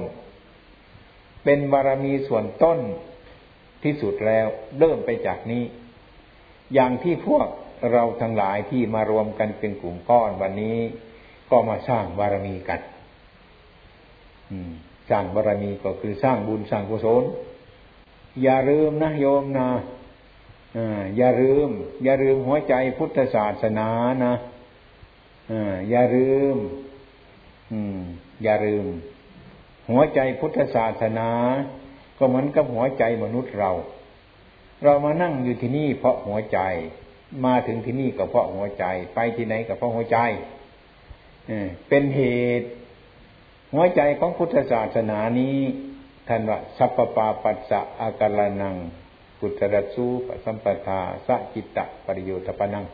[1.43, 2.79] เป็นบารมีส่วนต้น
[3.83, 4.47] ที่สุดแล้ว
[4.79, 5.63] เริ่มไปจากนี้
[6.73, 7.47] อย่างที่พวก
[7.91, 10.77] เราทั้งหลายที่มารวมกันเป็นกลุ่มก้อนวันนี้
[11.51, 12.79] ก็มาสร้างบารมีกัน
[15.09, 17.23] สร้างบารมีก็คือสร้างบุญสร้างกุศล
[18.43, 19.69] อย่าลืมนะโยมนะ
[21.17, 21.69] อย่าลืม
[22.03, 23.89] อย่าลืมหัวใจพุทธศาสนา
[24.25, 24.33] นะ
[25.89, 26.57] อย่าลืม
[28.43, 28.85] อย่าลืม
[29.89, 31.29] หัวใจพุทธศาสนา
[32.17, 33.71] ก็เหมือนกับหัวใจมนุษย์เรา
[34.83, 36.59] เรามานั่งอยู่ที่นี่เพราะหัวใจ
[37.45, 38.85] มาถึงที่นี่ก็เพราะหัวใจ
[39.15, 40.19] ไปที่ไหนก็เพราะหัวใจ
[41.87, 42.21] เป็นเห
[42.59, 42.67] ตุ
[43.73, 45.57] หัวใจของพุทธศาสนานี้
[46.27, 48.75] ท่านว่าสัพปปาปัสสะอาการนัง
[49.39, 52.85] กุตระสูปสัมปทาสจิตตะปริโยตปนัง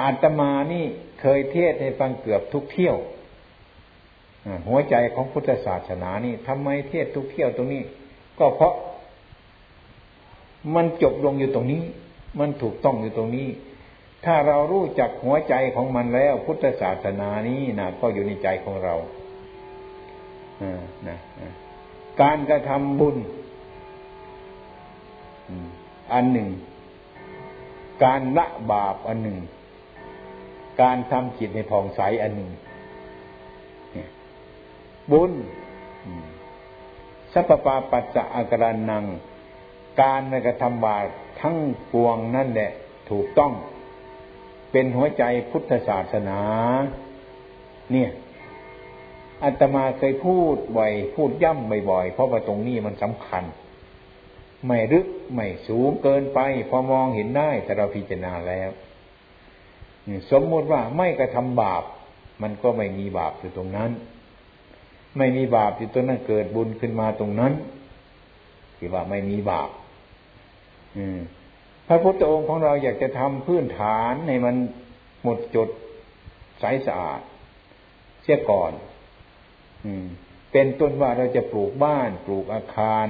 [0.00, 0.84] อาตมานี่
[1.20, 2.96] เคยเทศให้ฟังเกือบทุกเที่ยว
[4.68, 7.82] หัวใจของพุทธศาสนานี่ทำไมเทศทุกเที่ยวตรงนี้
[8.38, 8.74] ก็เพราะ
[10.74, 11.82] มันจบลงอยู่ตรงนี้
[12.40, 13.48] มันถูกต้องอยู่ตรงนี้
[14.26, 18.94] ถ้าเรารู้จักหัวใจของมันแล้ว พุทธศาสนานี้นะก็อยู่ในใจของเรา
[21.08, 21.18] นะ
[22.22, 23.16] การกระทำบุญ
[26.12, 26.48] อันหนึ่ง
[28.04, 29.38] การละบาปอันหนึ่ง
[30.82, 32.50] การทำจิตในผ่องใสอันหนึ่ง
[35.12, 35.32] บุญ
[37.32, 39.04] สัพปาปัจจะอาการนัง
[40.00, 41.04] การในกระทำบาป
[41.40, 41.56] ทั้ง
[41.92, 42.70] ปวงนั่นแหละ
[43.10, 43.52] ถูกต้อง
[44.78, 46.40] เป็นหัวใจพุทธศาสนา
[47.92, 48.10] เนี่ย
[49.44, 53.44] อาตมาเคยพูดบ่อย พูดย่ำบ่อยๆ เพราะว่าตรงนี้มันสำคัญ
[54.66, 58.70] ไม่ลึกไม่สูงเกินไป พอมองเห็นได้แต่เราพิจารณาแล้ว
[60.30, 61.82] สมมติว่าไม่กระทำบาป
[62.42, 63.90] มันก็ไม่มีบาปอยู่ตรงนั้น
[65.18, 67.52] ไม่มีบาปอยู่ตรงนั้นเกิดบุญขึ้นมาตรงนั้น
[68.76, 69.70] ที่ว่าไม่มีบาป
[70.98, 71.20] อืม
[71.86, 74.56] พระพุทธองค์ของเราอยากจะทำพื้นฐานให้มัน
[75.22, 75.68] หมดจด
[76.60, 77.20] ใสสะอาด
[78.22, 78.72] เสียก่อน
[80.52, 83.06] เป็นต้นว่าเราจะปลูกบ้านปลูกอาคาร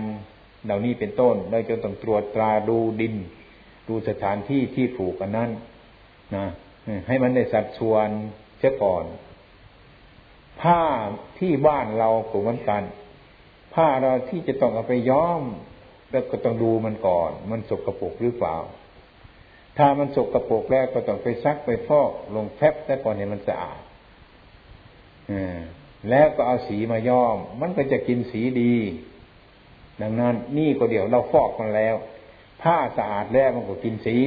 [0.64, 3.14] เหล่านี้เป็นต้นเราจะต้องตรวจตราดูดิน
[3.88, 5.50] ดูสถานที่ที่ปลูกอันนั้น
[6.36, 6.46] นะ
[7.06, 8.08] ให้มันได้สัดส่วน
[8.58, 9.04] เสียก่อน
[10.60, 10.82] ผ้า
[11.38, 12.82] ที่บ้านเราก็เหมือนกัน
[13.74, 15.42] ผ้าเราที่จะต้องเอาไปย้อม
[16.16, 18.56] แล้วก็ต้องดูมันก่อน มันสกรปรกหรือเปล่า
[19.78, 23.80] ถ้ามันสกรปรกแล้วก็ต้องไปซักไปฟอกลงแทบแต่ก่อนให้มันสะอาด
[25.30, 25.32] อ
[26.10, 28.74] แล้วก็เอาสีมาย้อม มันก็จะกินสีดี
[30.02, 31.94] ดังนั้นนี่ก็เดี๋ยวเราฟอกมันแล้ว
[32.62, 34.18] ผ้าสะอาดแล้วมันก็กินสี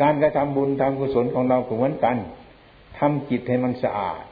[0.00, 2.16] การกระทำบุญทำกุศลของเราก็เหมือนกัน
[2.98, 4.22] ทำจิตให้มันสะอาด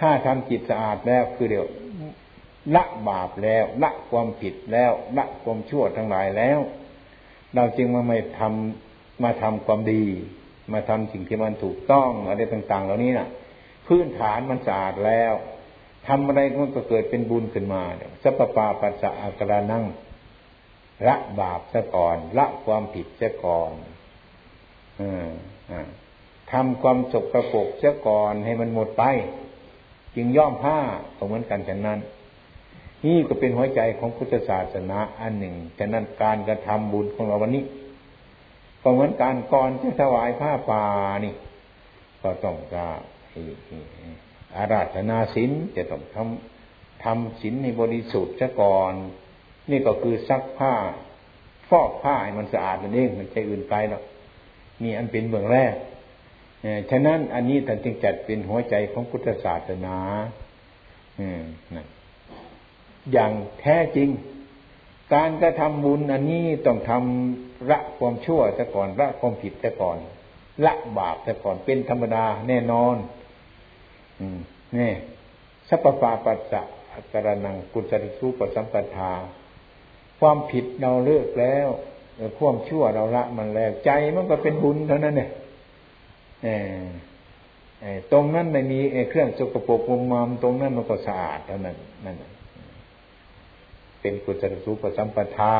[0.00, 1.66] ถ้าทำจิตสะอาดแล้วคือเดี๋ยว
[2.74, 6.58] ละบาปแล้วละความผิดแล้วละความชั่วทั้งหลายแล้ว
[7.54, 10.04] เราจึงมาไม่ทำมาทำความดี
[10.72, 13.28] มาทำสิ่งที่มันถูกต้องอะไรต่าง ๆ เหล่านี้นะ่ะ
[13.86, 15.32] พื้นฐานมันสะอาดแล้ว
[16.06, 17.82] ทำอะไรมันก็เกิดเป็นบุญขึ้นมา
[18.22, 19.84] สัพปาปัสสะอาการนั่ง
[21.08, 23.72] ละบาปซะก่อนละความผิดซะก่อน
[26.52, 29.04] ทำความสกรปรกซะก่อนให้มันหมดไป
[30.16, 30.78] จึงย่อมผ้า
[31.16, 31.98] ก็เหมือนกันฉะนั้น
[33.04, 37.64] นี่ก็เป็นหัวใจของพุทธศาสนาอันหนึ่งฉะนั้นการกระทำบุญของเราวันนี้
[38.82, 40.84] ก็เหมือนการก่อนจะถวายผ้าป่า
[41.24, 41.34] นี่
[42.22, 42.84] ก็ต้องจะ
[44.56, 48.92] อาราธนาศีลจะต้องทำทำศีลในบริสุทธิ์ซะก่อน
[49.70, 50.74] นี่ก็คือซักผ้า
[51.68, 54.02] ฟอกผ้าให้มันสะอาดนั่นเองมันใจอื่นไปหรอก
[54.82, 55.74] นี่อันเป็นเบื้องแรก
[56.90, 59.98] ฉะนั้นอันนี้ท่านจึงจัดเป็นหัวใจของพุทธศาสนา
[61.20, 61.42] อืม
[63.12, 64.08] อย่างแท้จริง
[65.14, 69.98] การกระทำบุญอันนี้ต้องทำละความชั่วซะก่อนละความผิดซะก่อน
[70.64, 72.96] ละบาปซะก่อนเป็นธรรมดาแน่นอน
[74.76, 74.92] นี่
[75.68, 76.62] สัพพะปัสสะ
[77.12, 79.12] กรนังกุศลสุปสัมปทา
[80.20, 81.68] ความผิดเราเลิกแล้ว
[82.38, 85.30] ความชั่วเราละมันแล้ว ใจมันก็เป็นบุญเท่านั้นเนี่ย
[88.12, 88.78] ตรงนั้นไม่มี
[89.10, 92.16] เครื่องสกปรกมุมมามตรงนั้นมันก็สะอาดเท่านั้นนั่น
[94.06, 95.56] เป็นกุศลสุปสัมปทา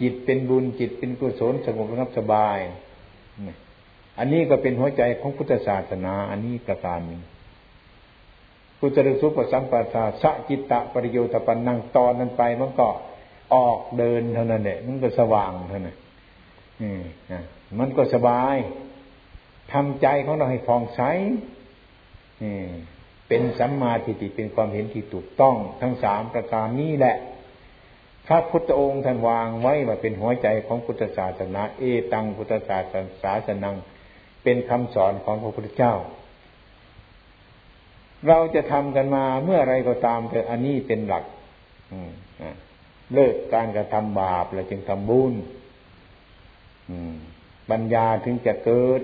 [0.00, 2.58] จิตเป็นบุญจิตเป็นกุศลสงบระงับสบาย
[4.18, 7.20] อันนี้ก็เป็นหัวใจของพุทธศาสนา อันนี้ประการหนึ่ง
[8.80, 12.88] กุศลสุปสัมปทาสะจิตตะปริโยธปันนังตอนนั้นไปมันก็
[13.54, 15.96] ออกเดินเท่านั้นเนี่ยมันก็สว่างเท่านั้น
[17.78, 18.56] มันก็สบาย
[19.72, 21.00] ทำใจของเราให้ฟองใส
[23.28, 27.16] เป็นสัมมาทิฏฐิเป็นความเห็นที่ถูกต้อง ทั้งสามประการนี้แหละ
[28.26, 33.76] พระพุทธองค์ท่านวางไว้ว่าเป็นหัวใจของพุทธศาสนา เอตังพุทธศาสนาสนัง
[34.42, 35.94] เป็นคำสอนของพระพุทธเจ้า
[38.28, 41.24] เราจะทำกันมาเมื่อไรก็ตามแต่อันนี้เป็นหลัก
[43.14, 45.34] เลิกการกระทำบาปแล้วจึงทำบุญ
[47.70, 49.00] ปัญญาถึงจะเกิด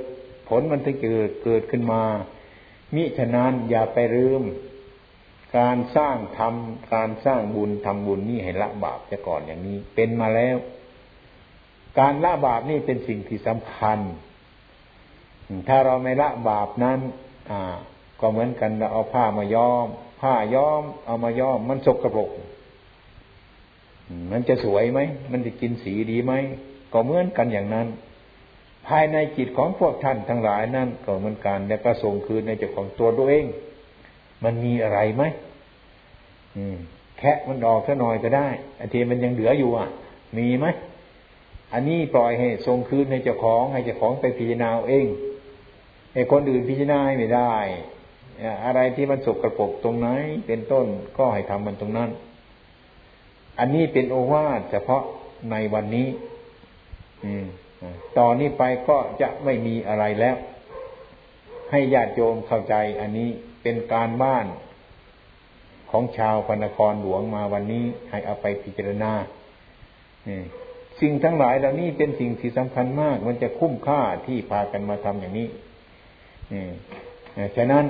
[0.49, 2.03] ผลมันถึงเกิดเกิดขึ้นมา
[2.95, 4.43] มิฉะนั้นอย่าไปลืม
[5.59, 10.57] การสร้างทำการสร้างบุญทำบุญนี่ให้ละบาปจะก่อนอย่างนี้ เป็นมาแล้ว
[11.99, 13.99] การละบาปนี่เป็นสิ่งที่สำคัญ
[15.69, 16.99] ถ้าเราไม่ละบาปนั้น
[17.51, 17.61] อ่า
[18.21, 19.87] ก็เหมือนกันเราเอาผ้ามาย้อม
[20.21, 22.31] ผ้าย้อม เอามาย้อม มันสกปรก
[24.33, 25.01] มันจะสวยไหม
[25.33, 26.33] มันจะกินสีดีไหม
[26.93, 27.87] ก็เหมือนกันอย่างนั้น
[28.87, 33.47] ภายในจิตของพวกท่านทั้งหลายนั่นก็เหมือนกัน แล้วก็ส่งคืนในเจ้าของตัวตัวเอง
[34.45, 35.23] มันมีอะไรไหม
[37.19, 39.89] แค่มันออกซะหน่อยก็ได้อันทีมันยังเหลืออยู่อะ
[40.39, 40.67] มีไหม
[41.73, 45.07] อันนี้ปล่อยให้ส่งคืนในเจ้าของให้เจ้าของไปพิจารณาเอง
[46.15, 47.55] ไอ้คนอื่นพิจารณาไม่ได้
[48.65, 50.09] อะไรที่มันสกระปกตรงไหน
[50.47, 52.11] เป็นต้นก็ให้ทำมันตรงนั้น
[53.59, 55.03] อันนี้เป็นโอวาทเฉพาะ
[55.51, 56.09] ในวันนี้
[57.25, 57.45] อืม
[58.19, 60.37] ต่อนนี้ไปก็จะไม่มีอะไรแล้ว
[61.71, 63.29] ให้ญาติโยมเข้าใจอันนี้
[63.63, 64.47] เป็นการบ้าน
[65.91, 69.13] ของชาวพนครหลวงมาวันนี้ให้เอาไปพิจารณา
[71.01, 75.49] สิ่งทั้งหลายเหล่านี้เป็นสิ่งที่สำคัญมาก มันจะคุ้มค่าที่พากันมาทำอย่างนี้
[77.57, 77.85] ฉะนั้น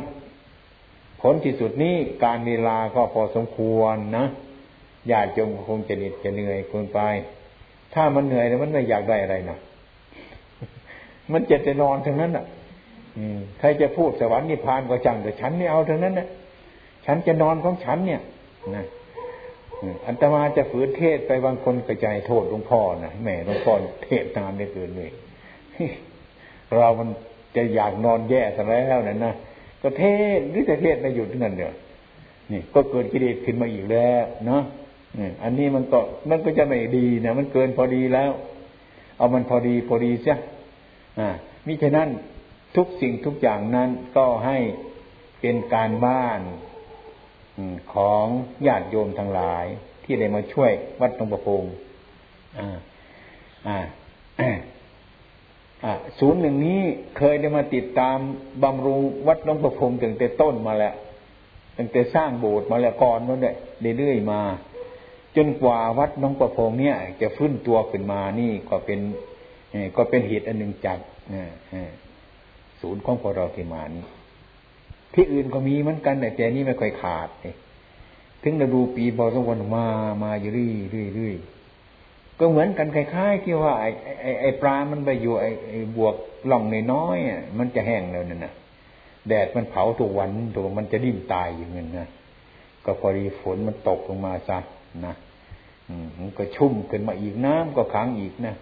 [1.20, 4.26] ผลที่สุดนี้การเวลาก็พอสมควรนะ
[5.10, 7.00] ญาติโยมคงจะเหน็ดจะเหนื่อยเกินไป
[7.94, 9.58] ถ้ามันเหนื่อยแล้วมันไม่อยากได้อะไรนะ
[11.32, 12.44] มันจะจะนอนทั้งนั้นอะ
[13.58, 16.28] ใครจะพูดสวรรค์นิพพานก็จังแต่ฉันไม่เอาทั้งนั้นนะ
[17.06, 18.20] ฉันจะนอนของฉันเนี่ย
[18.76, 18.84] นะ
[20.06, 23.72] อันตมาจะฝืนเทศไปบางคนกระจายโทษหลวงพ่อนะแม่หลวงพ่อ
[24.04, 25.10] เทศนานได้เกินเลย
[26.76, 27.08] เรามัน
[27.56, 29.34] จะอยากนอนแย่ซะแล้วนั่นนะ
[29.82, 30.04] ก็เท
[30.38, 31.72] ศหรือจะเทศไม่หยุดนั่นเดียว
[32.52, 34.62] นี่ก็เกิดกิเลสขึ้นมาอีกแล้วเนาะ
[35.42, 35.98] อันนี้มันก็
[36.30, 38.30] มันก็จะไม่ดีนะมันเกินพอดีแล้ว
[39.16, 40.40] เอามันพอดีพอดีใช่อ่า
[41.66, 42.08] มิฉะนั้น
[42.76, 44.58] ทุกสิ่งทุกอย่างนั้นก็ให้
[45.40, 46.40] เป็นการบ้าน
[47.94, 48.26] ของ
[48.66, 49.64] ญาติโยมทั้งหลาย
[50.04, 51.62] ที่ได้มาช่วยวัดตรงประพง
[56.18, 56.80] ศูนย์หนึ่งนี้
[57.18, 58.18] เคยได้มาติดตาม
[58.62, 60.94] บำรุงวัดหลวงประพงตั้งแต่ต้นมาแล้ว
[61.76, 63.54] ตั้งแต่สร้างโบสถ์มาแล้วก่อนนั่นแหละ
[63.98, 64.40] เรื่อยๆมา
[65.36, 69.00] จนกว่าวัดน้องประพงเนี่ย จะฟื้นตัวขึ้นมานี่ก็เป็น
[69.96, 70.98] ก็เป็นเหตุอันหนึ่งจาก
[72.80, 74.04] ศูนย์ของพวกเราที่มานี้
[75.14, 77.28] ที่อื่นก็มีเหมือนกันแต่แต่นี้ไม่ค่อยขาด
[78.42, 79.86] ถึงเราดูปีบอสวันมา
[80.24, 83.90] มาอยู่เรื่อยๆก็เหมือนกันคล้ายๆ ที่ว่าไอ้
[84.22, 86.14] ไอ้ไอ้ปลา มันไปอยู่ไอ้ไอ้บวก
[86.50, 86.62] ล่อง
[86.92, 88.52] น้อยอะมันจะแห้งแล้วนั่นนะ
[89.28, 92.08] แดดมันเผาทุกวันตัวมันจะดิ้นตายอย่างนั้นนะ
[92.84, 94.58] ก็พอดีฝนมันตกลงมาซะ
[95.06, 95.14] นะ
[95.88, 96.06] อืม
[96.38, 98.54] ก็ชุ่มขึ้นมาอีกน้ำก็ขังอีกนะ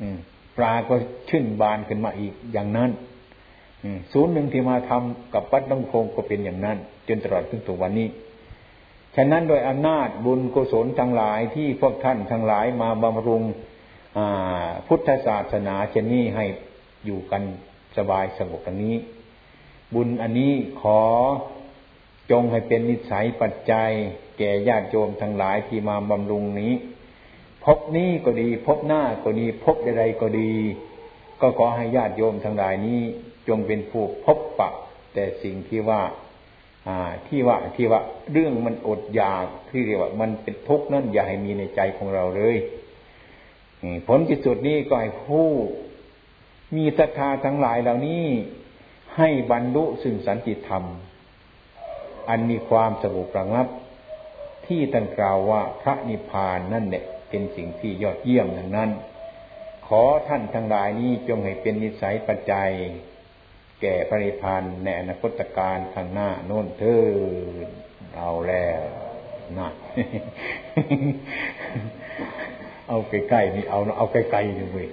[0.00, 0.18] อืม
[0.58, 0.94] ปลาก็
[1.28, 2.90] ชื่นบานขึ้นมาอีกอย่างนั้น
[4.12, 6.76] ศูนย์หนึ่งที่มาทำกับปัดน้องคงก็เป็นอย่างนั้น
[7.08, 8.08] จนตลอดถึงตัววันนี้
[9.16, 13.42] ฉะนั้นโดยอำนาจบุญกุศลทั้งหลายที่พวกท่านทั้งหลายมาบำรุง
[14.86, 16.44] พุทธศาสนาเช่นนี้ให้
[17.06, 17.42] อยู่กัน
[17.96, 18.96] สบายสงบอย่างนี้
[19.94, 21.00] บุญอันนี้ขอ
[22.30, 23.90] จงให้เป็นนิสัยปัจจัย
[24.38, 26.72] แก่ญาติโยมทั้งหลายที่มาบำรุงนี้
[27.64, 30.52] พบนี้ก็ดี พบหน้าก็ดี พบใดๆก็ดี
[31.40, 33.00] ก็ขอให้ญาติโยมทั้งหลายนี้
[33.48, 34.70] จงเป็นผู้พบปะ
[35.14, 36.02] แต่สิ่งที่ว่า
[37.28, 38.00] ที่ว่าที่ว่า
[38.32, 42.56] เรื่องมันอดอยากที่เรียกว่า มันเป็นทุกข์นั่นอย่าให้มีในใจของเราเลย
[44.06, 45.48] ผลที่สุดนี้ก็ให้ผู้
[46.76, 48.24] มีศรัทธาทั้งหลายเหล่านี้
[49.16, 50.84] ให้บรรลุซึ่งสันติธรรม
[52.28, 53.66] อันมีความสงบระงับ
[54.66, 58.90] ที่ตั้งกล่าวว่าพระนิพพานนั่นเนี่ย เป็นสิ่งที่ยอดเยี่ยมดังนั้น
[59.86, 62.70] ขอท่านทั้งหลายนี้จงให้เป็นนิสัยปัจจัย
[63.80, 67.02] แก่ปริพพานในอนาคตการข้างหน้าโน้นเธอ
[67.66, 67.68] ด
[68.16, 68.80] เอาแล้ว
[69.58, 69.68] นะ
[72.88, 74.88] เอาใกล้ๆนี่เอาเอาใกล้ๆนี่เว้ย